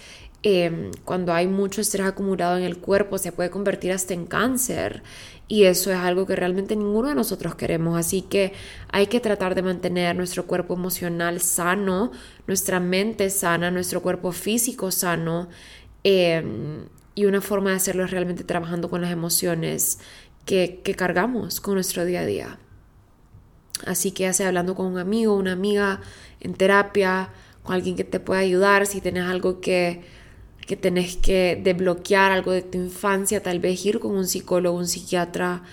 [0.47, 5.01] Em, cuando hay mucho estrés acumulado en el cuerpo, se puede convertir hasta en cáncer.
[5.47, 7.97] Y eso es algo que realmente ninguno de nosotros queremos.
[7.97, 8.53] Así que
[8.91, 12.11] hay que tratar de mantener nuestro cuerpo emocional sano,
[12.45, 15.49] nuestra mente sana, nuestro cuerpo físico sano.
[16.03, 19.97] Em, y una forma de hacerlo es realmente trabajando con las emociones
[20.45, 22.59] que, que cargamos con nuestro día a día.
[23.87, 26.01] Así que hace hablando con un amigo, una amiga,
[26.39, 27.31] en terapia,
[27.63, 30.03] con alguien que te pueda ayudar, si tienes algo que,
[30.67, 34.87] que tenés que desbloquear, algo de tu infancia, tal vez ir con un psicólogo, un
[34.87, 35.63] psiquiatra.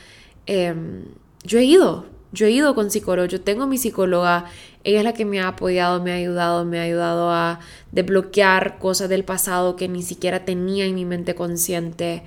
[0.47, 1.05] Em,
[1.45, 4.47] yo he ido, yo he ido con psicólogo, yo tengo mi psicóloga,
[4.85, 7.61] ella es la que me ha apoyado, me ha ayudado, me ha ayudado a
[7.93, 12.23] desbloquear cosas del pasado que ni siquiera tenía en mi mente consciente.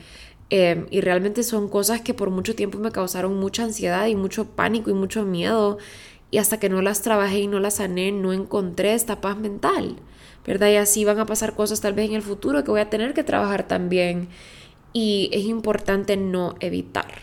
[0.52, 4.46] Em, y realmente son cosas que por mucho tiempo me causaron mucha ansiedad y mucho
[4.46, 5.78] pánico y mucho miedo.
[6.32, 9.98] Y hasta que no las trabajé y no las sané, no encontré esta paz mental.
[10.46, 10.70] ¿Verdad?
[10.70, 13.14] Y así van a pasar cosas tal vez en el futuro que voy a tener
[13.14, 14.30] que trabajar también.
[14.94, 17.14] Y es importante no evitar.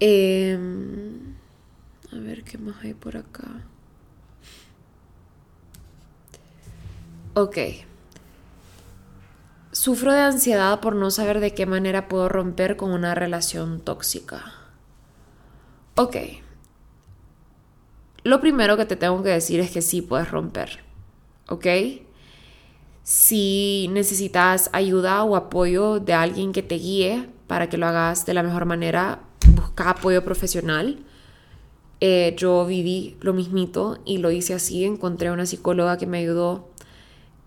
[0.00, 1.34] Em,
[2.12, 3.64] a ver qué más hay por acá.
[7.34, 7.58] Ok.
[9.72, 14.54] Sufro de ansiedad por no saber de qué manera puedo romper con una relación tóxica.
[15.96, 16.16] Ok.
[18.26, 20.80] Lo primero que te tengo que decir es que sí puedes romper.
[21.48, 21.66] ¿Ok?
[23.02, 28.34] Si necesitas ayuda o apoyo de alguien que te guíe para que lo hagas de
[28.34, 29.20] la mejor manera,
[29.54, 30.98] busca apoyo profesional.
[32.00, 34.84] Eh, yo viví lo mismito y lo hice así.
[34.84, 36.68] Encontré una psicóloga que me ayudó.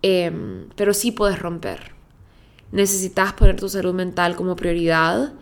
[0.02, 2.00] Em, pero sí puedes romper
[2.72, 5.34] necesitas poner tu salud mental como prioridad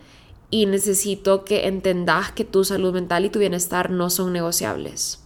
[0.50, 5.17] y necesito que entendas que tu salud mental y tu bienestar no son negociables.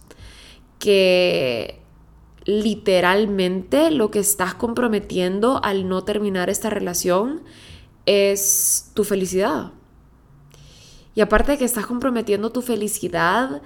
[0.83, 1.79] Que
[2.45, 7.41] literalmente lo que estás comprometiendo al no terminar esta relación
[8.05, 9.71] es tu felicidad.
[11.15, 13.61] Y aparte de que estás comprometiendo tu felicidad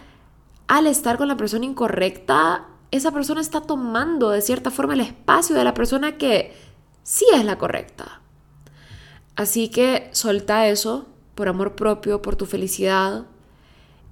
[0.67, 5.55] al estar con la persona incorrecta, esa persona está tomando de cierta forma el espacio
[5.55, 6.53] de la persona que
[7.03, 8.21] sí es la correcta.
[9.35, 13.25] Así que solta eso por amor propio, por tu felicidad.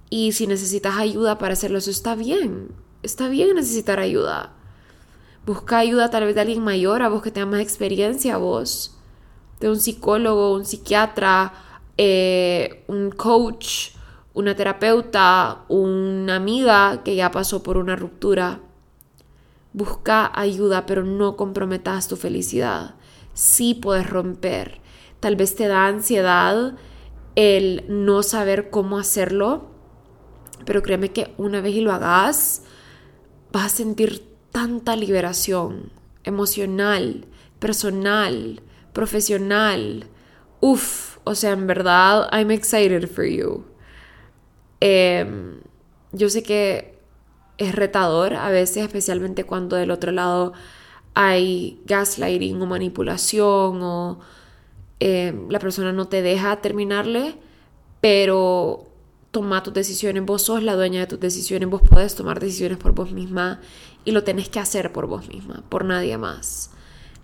[0.08, 2.85] Y si necesitas ayuda para hacerlo, eso está bien.
[3.06, 4.52] Está bien necesitar ayuda.
[5.46, 8.98] Busca ayuda tal vez de alguien mayor, a vos que tenga más experiencia, a vos.
[9.60, 11.52] De un psicólogo, un psiquiatra,
[11.96, 13.92] eh, un coach,
[14.34, 18.60] una terapeuta, una amiga que ya pasó por una ruptura.
[19.72, 22.96] Busca ayuda, pero no comprometas tu felicidad.
[23.32, 24.80] Sí puedes romper
[25.20, 26.74] tal vez te da ansiedad
[27.34, 29.66] el no saber cómo hacerlo,
[30.64, 32.62] pero créeme que una vez y lo hagas,
[33.56, 35.90] vas a sentir tanta liberación
[36.24, 37.24] emocional,
[37.58, 38.60] personal,
[38.92, 40.04] profesional.
[40.60, 43.64] Uf, o sea, en verdad, I'm excited for you.
[44.80, 45.62] Em,
[46.12, 46.98] yo sé que
[47.56, 50.52] es retador a veces, especialmente cuando del otro lado
[51.14, 54.20] hay gaslighting o manipulación o
[55.00, 57.36] eh, la persona no te deja terminarle,
[58.02, 58.85] pero
[59.36, 62.92] toma tus decisiones, vos sos la dueña de tus decisiones, vos podés tomar decisiones por
[62.92, 63.60] vos misma
[64.06, 66.70] y lo tenés que hacer por vos misma, por nadie más.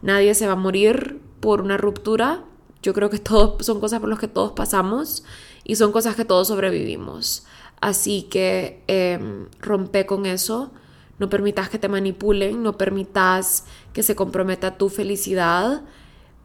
[0.03, 2.45] Nadie se va a morir por una ruptura.
[2.83, 5.25] Yo creo que todos son cosas por las que todos pasamos
[5.65, 7.47] y son cosas que todos sobrevivimos.
[7.81, 10.71] Así que em, rompe con eso.
[11.19, 15.81] No permitas que te manipulen, no permitas que se comprometa tu felicidad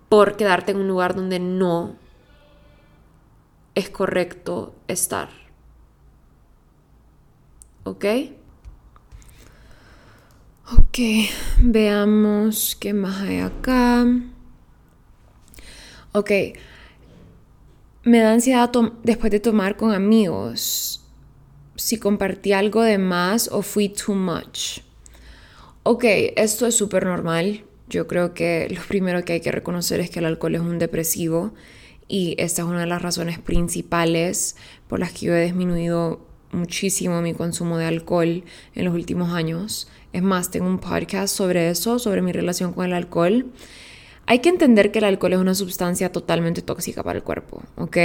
[0.08, 1.98] por quedarte en un lugar donde no
[3.76, 5.47] es correcto estar.
[7.88, 8.06] ¿Ok?
[10.74, 11.00] Ok,
[11.60, 14.06] veamos qué más hay acá.
[16.12, 16.32] Ok,
[18.04, 18.70] me da ansiedad
[19.04, 21.06] después de tomar con amigos
[21.78, 24.80] si compartí algo de más o fui too much.
[25.84, 26.04] Ok,
[26.36, 27.64] esto es súper normal.
[27.88, 30.80] Yo creo que lo primero que hay que reconocer es que el alcohol es un
[30.80, 31.54] depresivo
[32.10, 34.58] y esta es una de las razones principales
[34.90, 38.44] por las que yo he disminuido muchísimo mi consumo de alcohol
[38.76, 39.88] en los últimos años.
[40.14, 43.48] Es más, tengo un podcast sobre eso, sobre mi relación con el alcohol.
[44.26, 47.98] Hay que entender que el alcohol es una sustancia totalmente tóxica para el cuerpo, ¿ok?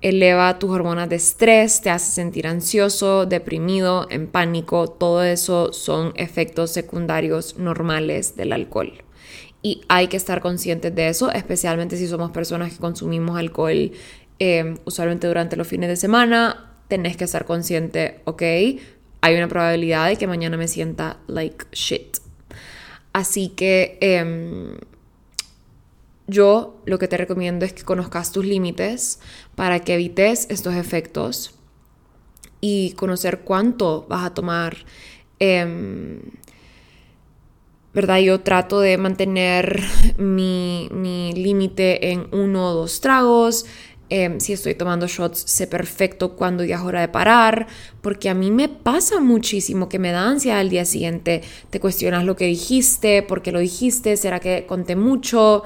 [0.00, 4.86] eleva tus hormonas de estrés, te hace sentir ansioso, deprimido, en pánico.
[4.88, 8.92] Todo eso son efectos secundarios normales del alcohol.
[9.60, 13.90] Y hay que estar conscientes de eso, especialmente si somos personas que consumimos alcohol
[14.40, 18.42] Em, usualmente durante los fines de semana tenés que estar consciente, ok,
[19.20, 22.18] hay una probabilidad de que mañana me sienta like shit.
[23.12, 24.76] Así que em,
[26.26, 29.20] yo lo que te recomiendo es que conozcas tus límites
[29.54, 31.54] para que evites estos efectos
[32.60, 34.76] y conocer cuánto vas a tomar.
[35.38, 36.20] Em,
[37.94, 38.18] ¿Verdad?
[38.18, 39.82] Yo trato de mantener
[40.18, 43.66] mi, mi límite en uno o dos tragos.
[44.10, 47.66] Em, si estoy tomando shots, sé perfecto cuándo ya es hora de parar,
[48.00, 51.42] porque a mí me pasa muchísimo que me da ansiedad al día siguiente.
[51.68, 55.62] Te cuestionas lo que dijiste, por qué lo dijiste, será que conté mucho.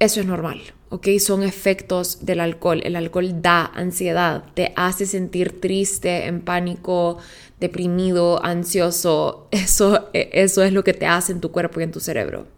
[0.00, 1.06] Eso es normal, ¿ok?
[1.20, 2.80] Son efectos del alcohol.
[2.82, 7.18] El alcohol da ansiedad, te hace sentir triste, en pánico,
[7.60, 9.46] deprimido, ansioso.
[9.52, 12.48] Eso, e, eso es lo que te hace en tu cuerpo y en tu cerebro.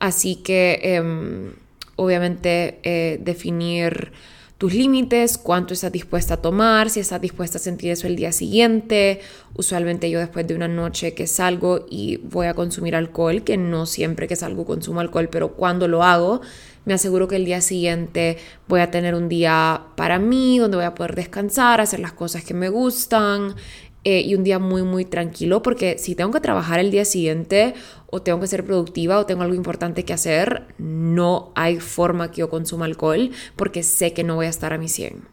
[0.00, 0.80] Así que...
[0.82, 1.63] Em,
[1.96, 4.12] obviamente eh, definir
[4.58, 8.32] tus límites, cuánto estás dispuesta a tomar, si estás dispuesta a sentir eso el día
[8.32, 9.20] siguiente.
[9.54, 13.84] Usualmente yo después de una noche que salgo y voy a consumir alcohol, que no
[13.84, 16.40] siempre que salgo consumo alcohol, pero cuando lo hago,
[16.84, 18.38] me aseguro que el día siguiente
[18.68, 22.44] voy a tener un día para mí, donde voy a poder descansar, hacer las cosas
[22.44, 23.56] que me gustan,
[24.06, 27.72] eh, y un día muy, muy tranquilo, porque si tengo que trabajar el día siguiente
[28.14, 32.42] o tengo que ser productiva o tengo algo importante que hacer, no hay forma que
[32.42, 35.24] yo consuma alcohol porque sé que no voy a estar a mi 100.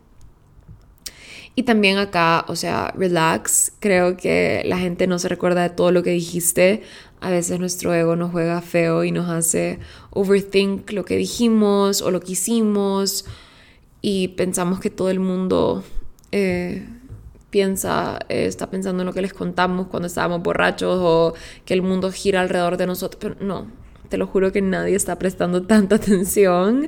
[1.53, 5.91] Y también acá, o sea, relax, creo que la gente no se recuerda de todo
[5.91, 6.81] lo que dijiste.
[7.19, 9.77] A veces nuestro ego nos juega feo y nos hace
[10.09, 13.25] overthink lo que dijimos o lo que hicimos
[14.01, 15.83] y pensamos que todo el mundo...
[16.31, 16.87] Eh,
[17.51, 21.33] piensa, eh, está pensando en lo que les contamos cuando estábamos borrachos o
[21.65, 23.67] que el mundo gira alrededor de nosotros, pero no,
[24.09, 26.87] te lo juro que nadie está prestando tanta atención.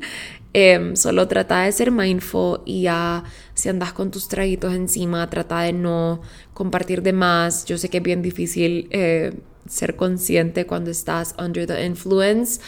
[0.55, 3.24] Em, solo trata de ser mindful y ya
[3.55, 6.22] si andas con tus traguitos encima, trata de no
[6.53, 7.66] compartir de más.
[7.66, 9.34] Yo sé que es bien difícil eh,
[9.68, 12.61] ser consciente cuando estás under the influence,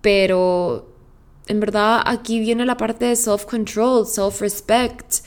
[0.00, 0.92] pero
[1.48, 5.24] en verdad aquí viene la parte de self-control, self-respect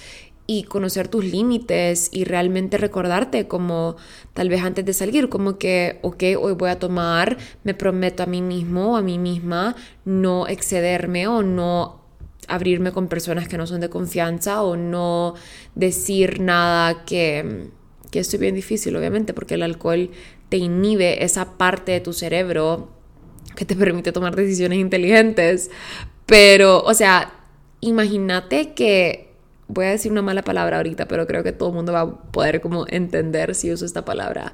[0.47, 3.97] y conocer tus límites y realmente recordarte como
[4.33, 8.25] tal vez antes de salir, como que, ok, hoy voy a tomar, me prometo a
[8.25, 9.75] mí mismo o a mí misma
[10.05, 12.01] no excederme o no
[12.47, 15.35] abrirme con personas que no son de confianza o no
[15.75, 17.69] decir nada que,
[18.09, 20.11] que esto es bien difícil, obviamente, porque el alcohol
[20.47, 22.89] te inhibe esa parte de tu cerebro
[23.57, 25.71] que te permite tomar decisiones inteligentes.
[26.25, 27.33] Pero, o sea,
[27.81, 29.26] imagínate que
[29.67, 32.15] voy a decir una mala palabra ahorita, pero creo que todo el mundo va a
[32.31, 34.53] poder como entender si uso esta palabra.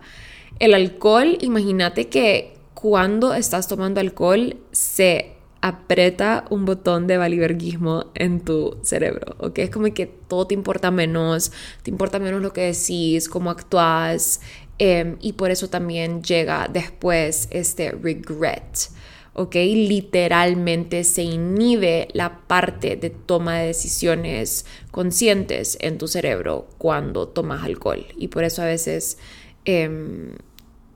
[0.60, 8.42] El alcohol, imagínate que cuando estás tomando alcohol se aprieta un botón de valiverguismo en
[8.42, 9.60] tu cerebro, ¿ok?
[9.60, 11.54] Es como que todo te importa menos,
[11.84, 14.42] te importa menos lo que decís, cómo actúas,
[14.78, 18.90] em, y por eso también llega después este regret.
[19.34, 19.56] ¿Ok?
[19.56, 27.64] Literalmente se inhibe la parte de toma de decisiones conscientes en tu cerebro cuando tomas
[27.64, 28.06] alcohol.
[28.18, 29.18] Y por eso a veces
[29.66, 30.34] em,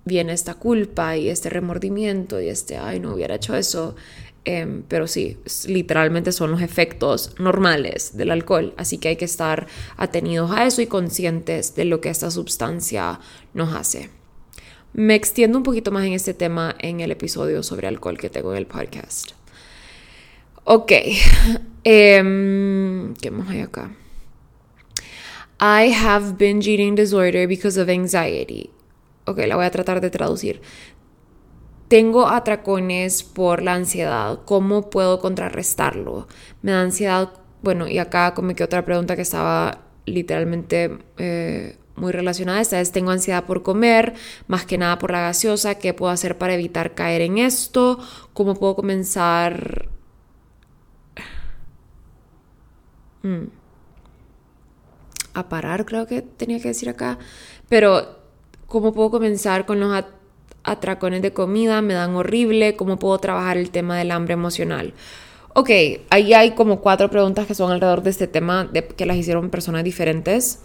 [0.05, 3.95] viene esta culpa y este remordimiento y este, ay, no hubiera hecho eso.
[4.45, 9.67] Em, pero sí, literalmente son los efectos normales del alcohol, así que hay que estar
[9.97, 13.19] atenidos a eso y conscientes de lo que esta sustancia
[13.53, 14.09] nos hace.
[14.97, 18.51] Me extiendo un poquito más en este tema en el episodio sobre alcohol que tengo
[18.53, 19.33] en el podcast.
[20.63, 20.91] Ok.
[21.85, 23.91] Um, ¿Qué más hay acá?
[25.61, 28.71] I have binge eating disorder because of anxiety.
[29.25, 30.61] Ok, la voy a tratar de traducir.
[31.89, 34.39] Tengo atracones por la ansiedad.
[34.45, 36.27] ¿Cómo puedo contrarrestarlo?
[36.63, 37.33] Me da ansiedad.
[37.61, 42.61] Bueno, y acá como que otra pregunta que estaba literalmente eh, muy relacionada.
[42.61, 44.13] Esta vez tengo ansiedad por comer,
[44.47, 45.75] más que nada por la gaseosa.
[45.75, 47.99] ¿Qué puedo hacer para evitar caer en esto?
[48.33, 49.89] ¿Cómo puedo comenzar?
[53.23, 53.47] Mm.
[55.33, 57.17] A parar, creo que tenía que decir acá.
[57.69, 58.19] Pero,
[58.67, 60.03] ¿cómo puedo comenzar con los
[60.63, 61.81] atracones de comida?
[61.81, 62.75] Me dan horrible.
[62.75, 64.93] ¿Cómo puedo trabajar el tema del hambre emocional?
[65.53, 65.69] Ok,
[66.11, 69.83] ahí hay como cuatro preguntas que son alrededor de este tema, que las hicieron personas
[69.83, 70.59] diferentes.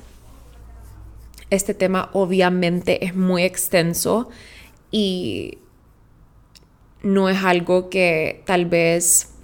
[1.52, 4.30] Este tema obviamente es muy extenso
[4.90, 5.58] y
[7.02, 9.34] no es algo que tal vez...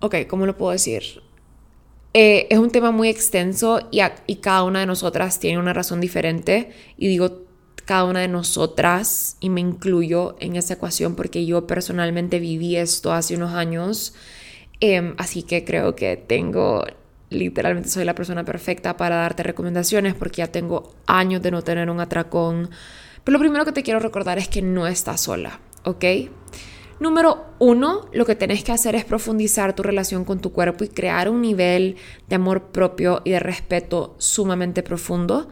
[0.00, 1.22] Ok, ¿cómo lo puedo decir?
[2.12, 6.00] Eh, es un tema muy extenso y, y cada una de nosotras tiene una razón
[6.00, 6.72] diferente.
[6.96, 7.42] Y digo
[7.84, 13.12] cada una de nosotras y me incluyo en esa ecuación porque yo personalmente viví esto
[13.12, 14.12] hace unos años
[14.80, 16.84] Em, así que creo que tengo,
[17.30, 21.90] literalmente soy la persona perfecta para darte recomendaciones porque ya tengo años de no tener
[21.90, 22.70] un atracón.
[23.24, 26.04] Pero lo primero que te quiero recordar es que no estás sola, ¿ok?
[27.00, 30.88] Número uno, lo que tenés que hacer es profundizar tu relación con tu cuerpo y
[30.88, 31.96] crear un nivel
[32.28, 35.48] de amor propio y de respeto sumamente profundo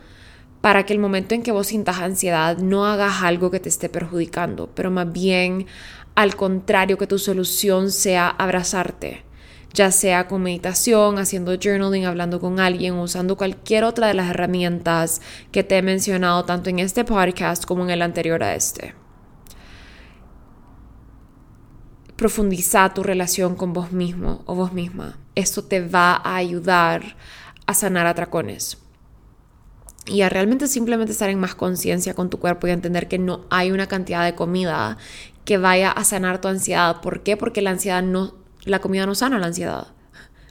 [0.60, 3.88] para que el momento en que vos sintas ansiedad no hagas algo que te esté
[3.88, 5.66] perjudicando, pero más bien
[6.16, 9.22] al contrario, que tu solución sea abrazarte,
[9.76, 15.20] ya sea con meditación, haciendo journaling, hablando con alguien, usando cualquier otra de las herramientas
[15.52, 18.94] que te he mencionado tanto en este podcast como en el anterior a este.
[22.16, 25.18] Profundiza tu relación con vos mismo o vos misma.
[25.34, 27.16] Esto te va a ayudar
[27.66, 28.78] a sanar atracones
[30.06, 33.44] y a realmente simplemente estar en más conciencia con tu cuerpo y entender que no
[33.50, 34.96] hay una cantidad de comida
[35.44, 37.02] que vaya a sanar tu ansiedad.
[37.02, 37.36] ¿Por qué?
[37.36, 39.88] Porque la ansiedad no, la comida no sana la ansiedad.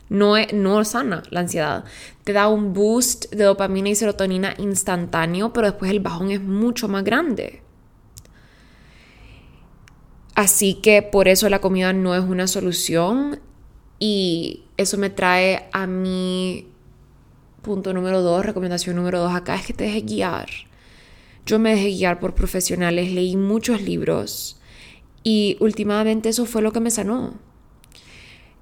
[0.09, 1.85] No, no sana la ansiedad.
[2.23, 6.87] Te da un boost de dopamina y serotonina instantáneo, pero después el bajón es mucho
[6.87, 7.61] más grande.
[10.35, 13.39] Así que por eso la comida no es una solución
[13.99, 16.67] y eso me trae a mi
[17.61, 20.49] punto número dos, recomendación número dos acá es que te dejes guiar.
[21.45, 24.59] Yo me dejé guiar por profesionales, leí muchos libros
[25.23, 27.44] y últimamente eso fue lo que me sanó.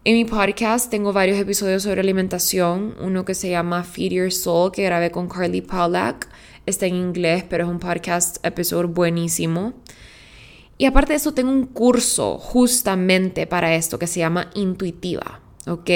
[0.05, 4.73] En mi podcast tengo varios episodios sobre alimentación, uno que se llama Feed Your Soul,
[4.73, 6.27] que grabé con Carly Pollack.
[6.65, 9.71] Está en inglés, pero es un podcast episodio buenísimo.
[10.77, 15.39] Y aparte de eso, tengo un curso justamente para esto que se llama Intuitiva.
[15.67, 15.89] ¿ok?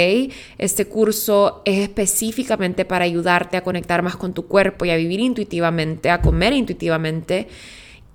[0.58, 5.20] Este curso es específicamente para ayudarte a conectar más con tu cuerpo y a vivir
[5.20, 7.50] intuitivamente, a comer intuitivamente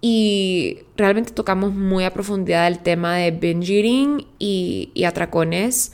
[0.03, 5.92] y realmente tocamos muy a profundidad el tema de binge eating y, y atracones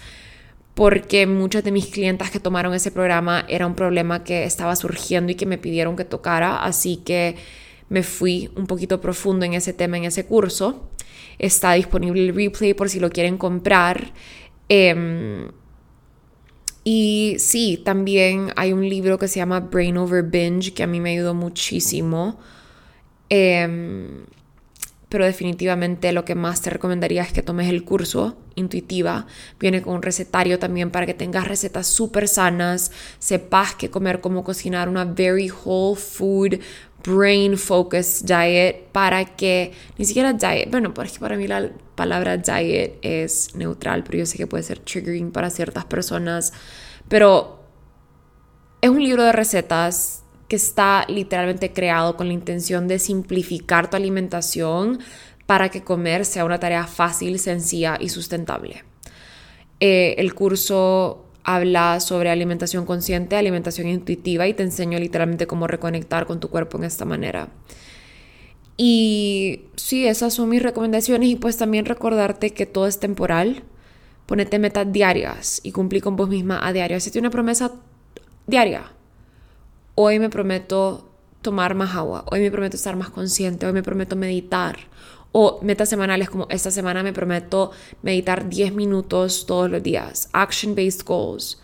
[0.79, 5.33] porque muchas de mis clientas que tomaron ese programa era un problema que estaba surgiendo
[5.33, 7.35] y que me pidieron que tocara, así que
[7.89, 10.89] me fui un poquito profundo en ese tema en ese curso.
[11.41, 14.13] Está disponible el replay por si lo quieren comprar.
[14.69, 15.49] Em,
[16.85, 21.01] y sí, también hay un libro que se llama Brain Over Binge que a mí
[21.01, 22.39] me ayudó muchísimo
[23.29, 24.25] Em,
[25.09, 29.27] pero definitivamente lo que más te recomendaría es que tomes el curso intuitiva.
[29.59, 34.45] Viene con un recetario también para que tengas recetas súper sanas, sepas qué comer, cómo
[34.45, 36.61] cocinar, una very whole food,
[37.05, 42.99] brain focused diet para que, ni siquiera diet, bueno, porque para mí la palabra diet
[43.03, 46.53] es neutral, pero yo sé que puede ser triggering para ciertas personas,
[47.09, 47.63] pero
[48.81, 53.97] es un libro de recetas que está literalmente creado con la intención de simplificar tu
[53.97, 54.99] alimentación
[55.47, 58.85] para que comer sea una tarea fácil, sencilla y sustentable.
[59.81, 66.27] Eh, el curso habla sobre alimentación consciente, alimentación intuitiva y te enseño literalmente cómo reconectar
[66.27, 67.49] con tu cuerpo en esta manera.
[68.77, 73.65] Y sí, esas son mis recomendaciones y pues también recordarte que todo es temporal.
[74.27, 76.97] Ponete metas diarias y cumplí con vos misma a diario.
[76.97, 77.73] Hacete una promesa
[78.47, 78.93] diaria
[80.01, 81.11] hoy me prometo
[81.43, 84.79] tomar más agua, hoy me prometo estar más consciente, hoy me prometo meditar.
[85.33, 87.73] O metas semanales como esta semana me prometo
[88.03, 90.31] meditar 10 minutos todos los días.
[90.33, 91.61] Action-based goals.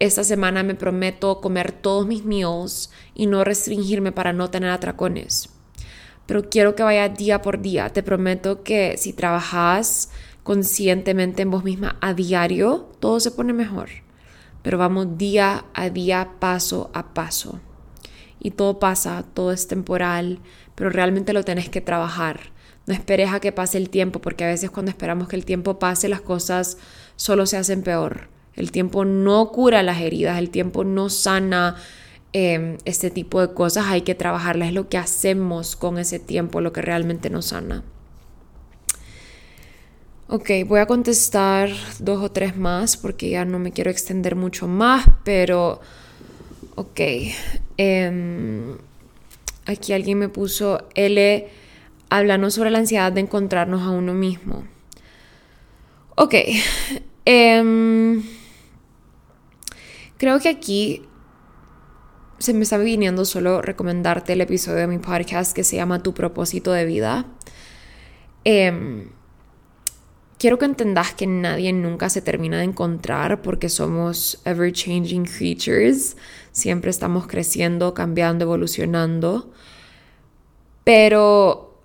[0.00, 5.50] Esta semana me prometo comer todos mis meals y no restringirme para no tener atracones.
[6.26, 7.90] Pero quiero que vaya día por día.
[7.90, 10.10] Te prometo que si trabajas
[10.42, 13.88] conscientemente en vos misma a diario, todo se pone mejor.
[14.62, 17.60] Pero vamos día a día, paso a paso
[18.40, 20.40] y todo pasa, todo es temporal,
[20.74, 22.40] pero realmente lo tenés que trabajar.
[22.86, 25.78] No esperes a que pase el tiempo, porque a veces cuando esperamos que el tiempo
[25.78, 26.78] pase, las cosas
[27.16, 28.28] solo se hacen peor.
[28.54, 31.76] El tiempo no cura las heridas, el tiempo no sana
[32.32, 34.68] em, este tipo de cosas, hay que trabajarlas.
[34.68, 37.84] Es lo que hacemos con ese tiempo, lo que realmente nos sana.
[40.30, 41.70] Ok, voy a contestar
[42.00, 45.80] dos o tres más porque ya no me quiero extender mucho más, pero
[46.78, 47.00] ok.
[47.76, 48.76] Em,
[49.66, 51.48] aquí alguien me puso, L,
[52.08, 54.64] hablando sobre la ansiedad de encontrarnos a uno mismo.
[56.14, 56.34] Ok.
[57.24, 58.22] Em,
[60.16, 61.02] creo que aquí
[62.38, 66.14] se me está viniendo solo recomendarte el episodio de mi podcast que se llama Tu
[66.14, 67.26] propósito de vida.
[68.44, 69.10] Em,
[70.38, 76.16] quiero que entendas que nadie nunca se termina de encontrar porque somos ever changing creatures.
[76.58, 79.50] Siempre estamos creciendo, cambiando, evolucionando.
[80.84, 81.80] Pero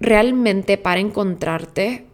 [0.00, 2.08] realmente para encontrarte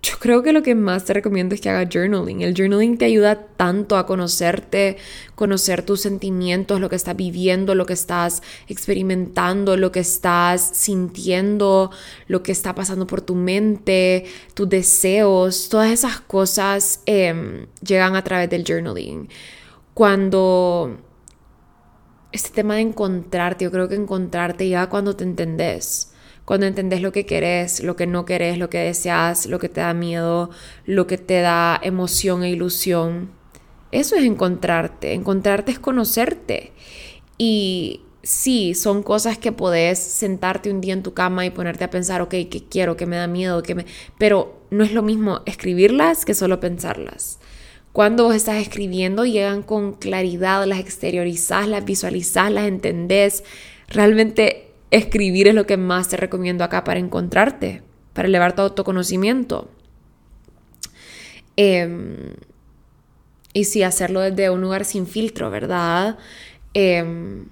[0.00, 2.42] yo creo que lo que más te recomiendo es que haga journaling.
[2.42, 4.96] El journaling te ayuda tanto a conocerte,
[5.34, 11.90] conocer tus sentimientos, lo que estás viviendo, lo que estás experimentando, lo que estás sintiendo,
[12.28, 15.68] lo que está pasando por tu mente, tus deseos.
[15.68, 19.28] Todas esas cosas em, llegan a través del journaling.
[19.94, 21.07] Cuando
[22.32, 26.12] este tema de encontrarte, yo creo que encontrarte ya cuando te entendés
[26.48, 29.82] cuando entendés lo que querés, lo que no querés, lo que deseas, lo que te
[29.82, 30.48] da miedo,
[30.86, 33.30] lo que te da emoción e ilusión.
[33.92, 35.12] Eso es encontrarte.
[35.12, 36.72] Encontrarte es conocerte.
[37.36, 41.90] Y sí, son cosas que podés sentarte un día en tu cama y ponerte a
[41.90, 42.96] pensar, ok, ¿qué quiero?
[42.96, 43.62] ¿Qué me da miedo?
[43.62, 43.84] ¿Qué me...
[44.16, 47.40] Pero no es lo mismo escribirlas que solo pensarlas.
[47.98, 53.42] Cuando vos estás escribiendo, llegan con claridad, las exteriorizás, las visualizás, las entendés.
[53.88, 57.82] Realmente escribir es lo que más te recomiendo acá para encontrarte,
[58.12, 59.68] para elevar tu autoconocimiento.
[61.56, 62.34] Em,
[63.52, 66.18] y sí, hacerlo desde un lugar sin filtro, ¿verdad?
[66.74, 67.48] Em,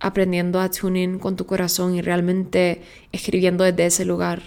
[0.00, 2.80] aprendiendo a tuning con tu corazón y realmente
[3.12, 4.40] escribiendo desde ese lugar.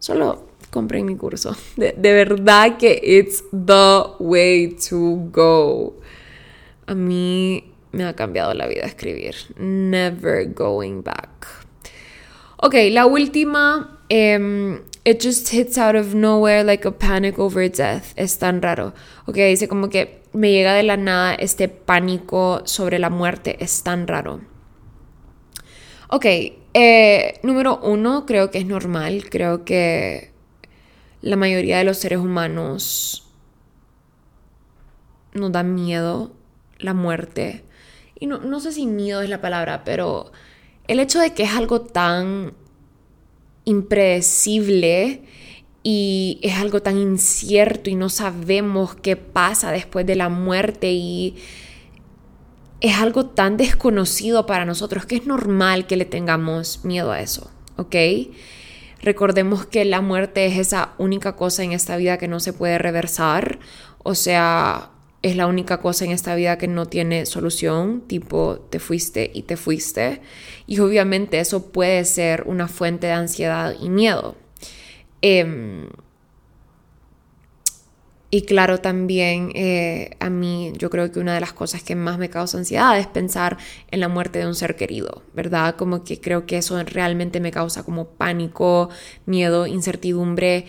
[0.00, 1.56] Solo compré mi curso.
[1.76, 5.96] De, de verdad que it's the way to go.
[6.86, 9.34] A mí me ha cambiado la vida escribir.
[9.56, 11.46] Never going back.
[12.58, 13.98] Ok, la última.
[14.10, 18.12] Um, it just hits out of nowhere like a panic over death.
[18.16, 18.94] Es tan raro.
[19.26, 23.56] Ok, dice como que me llega de la nada este pánico sobre la muerte.
[23.60, 24.40] Es tan raro.
[26.10, 26.24] Ok,
[26.74, 29.28] eh, número uno, creo que es normal.
[29.28, 30.32] Creo que
[31.20, 33.28] la mayoría de los seres humanos
[35.34, 36.32] nos da miedo
[36.78, 37.64] la muerte
[38.20, 40.32] y no, sé si miedo es la palabra, pero
[40.88, 42.52] el hecho de que es algo tan
[43.64, 45.22] impredecible
[45.84, 51.36] y es algo tan incierto y no sabemos qué pasa después de la muerte y
[52.80, 57.50] es algo tan desconocido para nosotros que es normal que le tengamos miedo a eso,
[57.76, 57.94] ¿ok?
[59.00, 62.78] Recordemos que la muerte es esa única cosa en esta vida que no se puede
[62.78, 63.58] reversar,
[64.02, 64.90] o sea,
[65.22, 69.42] es la única cosa en esta vida que no tiene solución, tipo te fuiste y
[69.42, 70.20] te fuiste.
[70.66, 74.36] Y obviamente eso puede ser una fuente de ansiedad y miedo.
[75.20, 75.88] Em,
[78.30, 82.18] y claro, también eh, a mí yo creo que una de las cosas que más
[82.18, 83.56] me causa ansiedad es pensar
[83.90, 85.76] en la muerte de un ser querido, ¿verdad?
[85.76, 88.90] Como que creo que eso realmente me causa como pánico,
[89.24, 90.66] miedo, incertidumbre.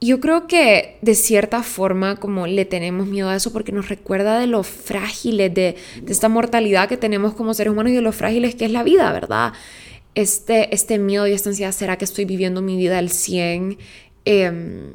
[0.00, 4.38] Yo creo que de cierta forma como le tenemos miedo a eso porque nos recuerda
[4.38, 5.74] de lo frágiles, de,
[6.06, 9.10] esta mortalidad que tenemos como seres humanos y de lo frágiles que es la vida,
[9.12, 9.52] ¿verdad?
[10.14, 13.78] Este, este miedo y esta ansiedad, ¿será que estoy viviendo mi vida al 100?
[14.24, 14.92] Em,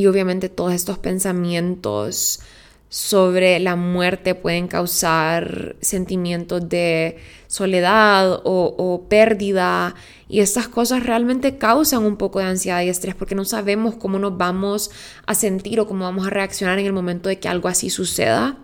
[0.00, 2.40] y obviamente todos estos pensamientos
[2.88, 9.94] sobre la muerte pueden causar sentimientos de soledad o, pérdida
[10.26, 14.18] y estas cosas realmente causan un poco de ansiedad y estrés porque no sabemos cómo
[14.18, 14.90] nos vamos
[15.26, 18.56] a sentir o cómo vamos a reaccionar en el momento de que algo así suceda.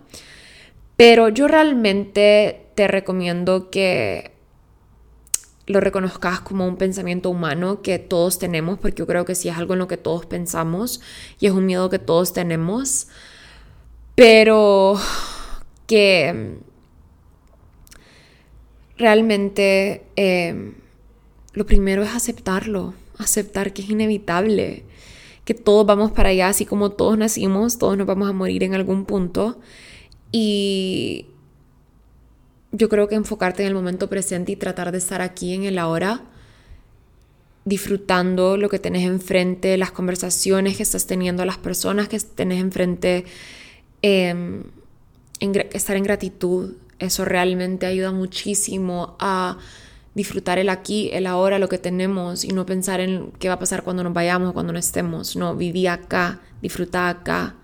[0.95, 4.31] Pero yo realmente te recomiendo que
[5.67, 9.57] lo reconozcas como un pensamiento humano que todos tenemos, porque yo creo que sí es
[9.57, 11.01] algo en lo que todos pensamos
[11.39, 13.07] y es un miedo que todos tenemos
[14.17, 14.95] pero
[15.85, 16.57] que
[18.97, 20.73] realmente eh,
[21.53, 24.85] lo primero es aceptarlo, aceptar que es inevitable,
[25.45, 28.73] que todos vamos para allá, así como todos nacimos, todos nos vamos a morir en
[28.73, 29.59] algún punto.
[30.31, 31.27] Y
[32.77, 35.79] yo creo que enfocarte en el momento presente y tratar de estar aquí en el
[35.79, 36.21] ahora,
[37.65, 43.25] disfrutando lo que tenés enfrente, las conversaciones que estás teniendo, las personas que tenés enfrente,
[44.01, 44.63] Em,
[45.39, 49.57] estar en gratitud, eso realmente ayuda muchísimo a
[50.13, 53.59] disfrutar el aquí, el ahora, lo que tenemos y no pensar en qué va a
[53.59, 55.35] pasar cuando nos vayamos cuando no estemos.
[55.35, 57.55] No, viví acá, disfrutar acá,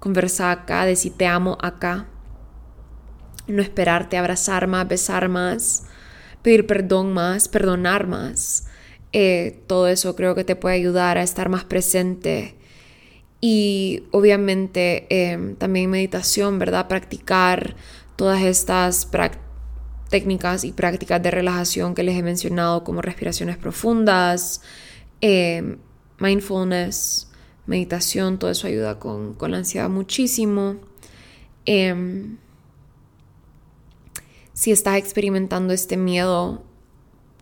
[0.00, 2.06] conversar acá, decir te amo acá.
[3.46, 5.84] No esperarte, abrazar más, besar más,
[6.42, 8.66] pedir perdón más, perdonar más.
[9.12, 12.56] Eh, todo eso creo que te puede ayudar a estar más presente
[13.46, 16.88] y obviamente em, también meditación, ¿verdad?
[16.88, 17.76] Practicar
[18.16, 19.08] todas estas
[20.08, 24.62] técnicas y prácticas de relajación que les he mencionado como respiraciones profundas,
[25.20, 25.76] em,
[26.18, 27.30] mindfulness,
[27.66, 30.76] meditación, todo eso ayuda con, la ansiedad muchísimo.
[31.66, 32.38] Em,
[34.54, 36.64] si estás experimentando este miedo,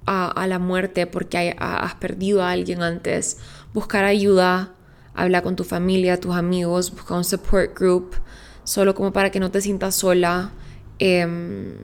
[0.06, 3.38] a, la muerte porque has perdido a alguien antes,
[3.72, 4.74] buscar ayuda,
[5.14, 8.16] hablar con tu familia, tus amigos, buscar un support group,
[8.64, 10.52] solo como para que no te sientas sola,
[10.98, 11.74] em,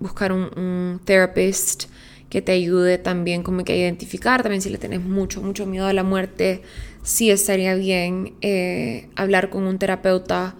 [0.00, 1.84] buscar un, therapist
[2.28, 5.86] que te ayude también como que a identificar, también si le tienes mucho, mucho miedo
[5.86, 6.62] a la muerte,
[7.02, 10.56] sí estaría bien eh, hablar con un terapeuta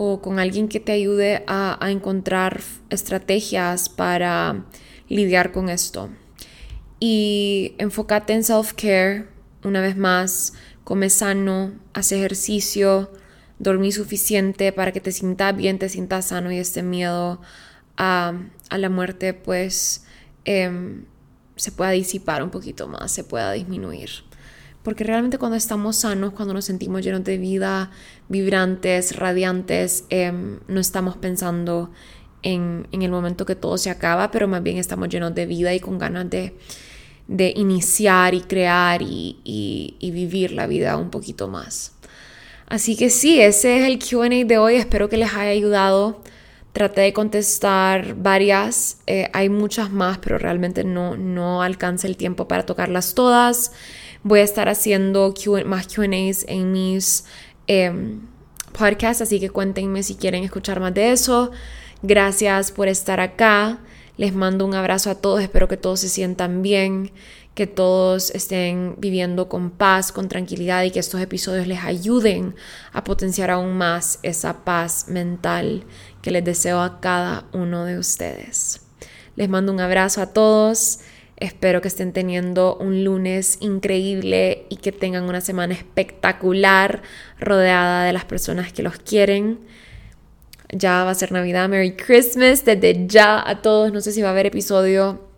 [0.00, 4.64] o con alguien que te ayude a, a encontrar estrategias para
[5.08, 6.08] lidiar con esto.
[7.00, 9.26] Y enfócate en self-care,
[9.64, 10.52] una vez más,
[10.84, 13.10] come sano, haz ejercicio,
[13.58, 17.40] dormí suficiente para que te sientas bien, te sientas sano y este miedo
[17.96, 18.34] a,
[18.70, 20.04] la muerte pues
[20.44, 21.04] em,
[21.56, 24.27] se pueda disipar un poquito más, se pueda disminuir.
[24.82, 27.90] Porque realmente cuando estamos sanos, cuando nos sentimos llenos de vida,
[28.28, 31.90] vibrantes, radiantes, em, no estamos pensando
[32.42, 35.80] en, el momento que todo se acaba, pero más bien estamos llenos de vida y
[35.80, 36.54] con ganas de,
[37.56, 41.92] iniciar y crear y, y vivir la vida un poquito más.
[42.68, 44.74] Así que sí, ese es el QA de hoy.
[44.74, 46.20] Espero que les haya ayudado.
[46.74, 48.98] Traté de contestar varias.
[49.06, 53.72] Eh, hay muchas más, pero realmente no, no alcanza el tiempo para tocarlas todas.
[54.22, 55.32] Voy a estar haciendo
[55.64, 57.24] más QAs en mis
[57.66, 58.20] em,
[58.76, 61.50] podcasts, así que cuéntenme si quieren escuchar más de eso.
[62.02, 63.78] Gracias por estar acá.
[64.16, 65.40] Les mando un abrazo a todos.
[65.40, 67.12] Espero que todos se sientan bien
[67.58, 72.54] que todos estén viviendo con paz, con tranquilidad y que estos episodios les ayuden
[72.92, 75.82] a potenciar aún más esa paz mental
[76.22, 78.82] que les deseo a cada uno de ustedes.
[79.34, 81.00] Les mando un abrazo a todos.
[81.40, 87.02] Espero que estén teniendo un lunes increíble y que tengan una semana espectacular
[87.38, 89.60] rodeada de las personas que los quieren.
[90.70, 93.92] Ya va a ser Navidad, Merry Christmas desde ya a todos.
[93.92, 95.28] No sé si va a haber episodio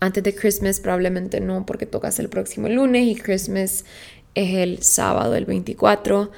[0.00, 3.84] antes de Christmas probablemente no porque tocas el próximo lunes y Christmas
[4.34, 6.30] es el sábado, el 24.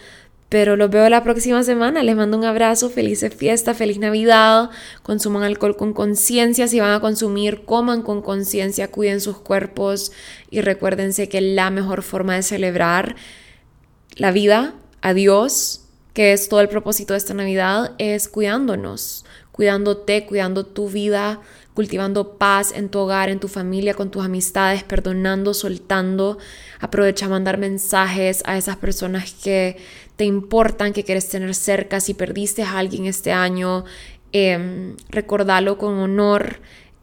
[0.48, 2.02] Pero los veo la próxima semana.
[2.02, 2.88] Les mando un abrazo.
[2.88, 4.70] Felices fiesta, feliz Navidad.
[5.02, 6.68] Consuman alcohol con conciencia.
[6.68, 8.90] Si van a consumir, coman con conciencia.
[8.90, 10.12] Cuiden sus cuerpos.
[10.50, 13.16] Y recuérdense que la mejor forma de celebrar
[14.16, 15.82] la vida, a Dios,
[16.12, 19.24] que es todo el propósito de esta Navidad, es cuidándonos.
[19.52, 21.40] Cuidándote, cuidando tu vida,
[21.74, 26.38] cultivando paz en tu hogar, en tu familia, con tus amistades, perdonando, soltando.
[26.80, 29.76] Aprovecha mandar mensajes a esas personas que
[30.18, 32.00] te importan, que quieres tener cerca.
[32.00, 33.84] Si perdiste a alguien este año,
[34.32, 36.56] eh, recordalo con honor.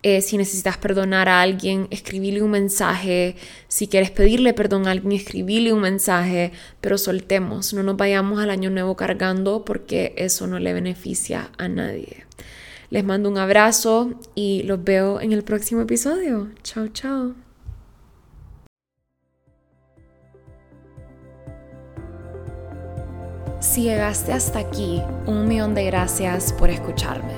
[0.03, 3.37] Eh, si necesitas perdonar a alguien, escribile un mensaje.
[3.69, 6.51] Si quieres pedirle perdón a alguien, escribile un mensaje.
[6.81, 11.69] Pero soltemos, no nos vayamos al año nuevo cargando porque eso no le beneficia a
[11.69, 12.25] nadie.
[12.89, 16.49] Les mando un abrazo y los veo en el próximo episodio.
[16.63, 17.44] Chao, chao.
[23.59, 27.33] Si llegaste hasta aquí, un millón de gracias por escucharme.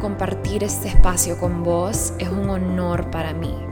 [0.00, 3.71] Compartir este espacio con vos es un honor para mí.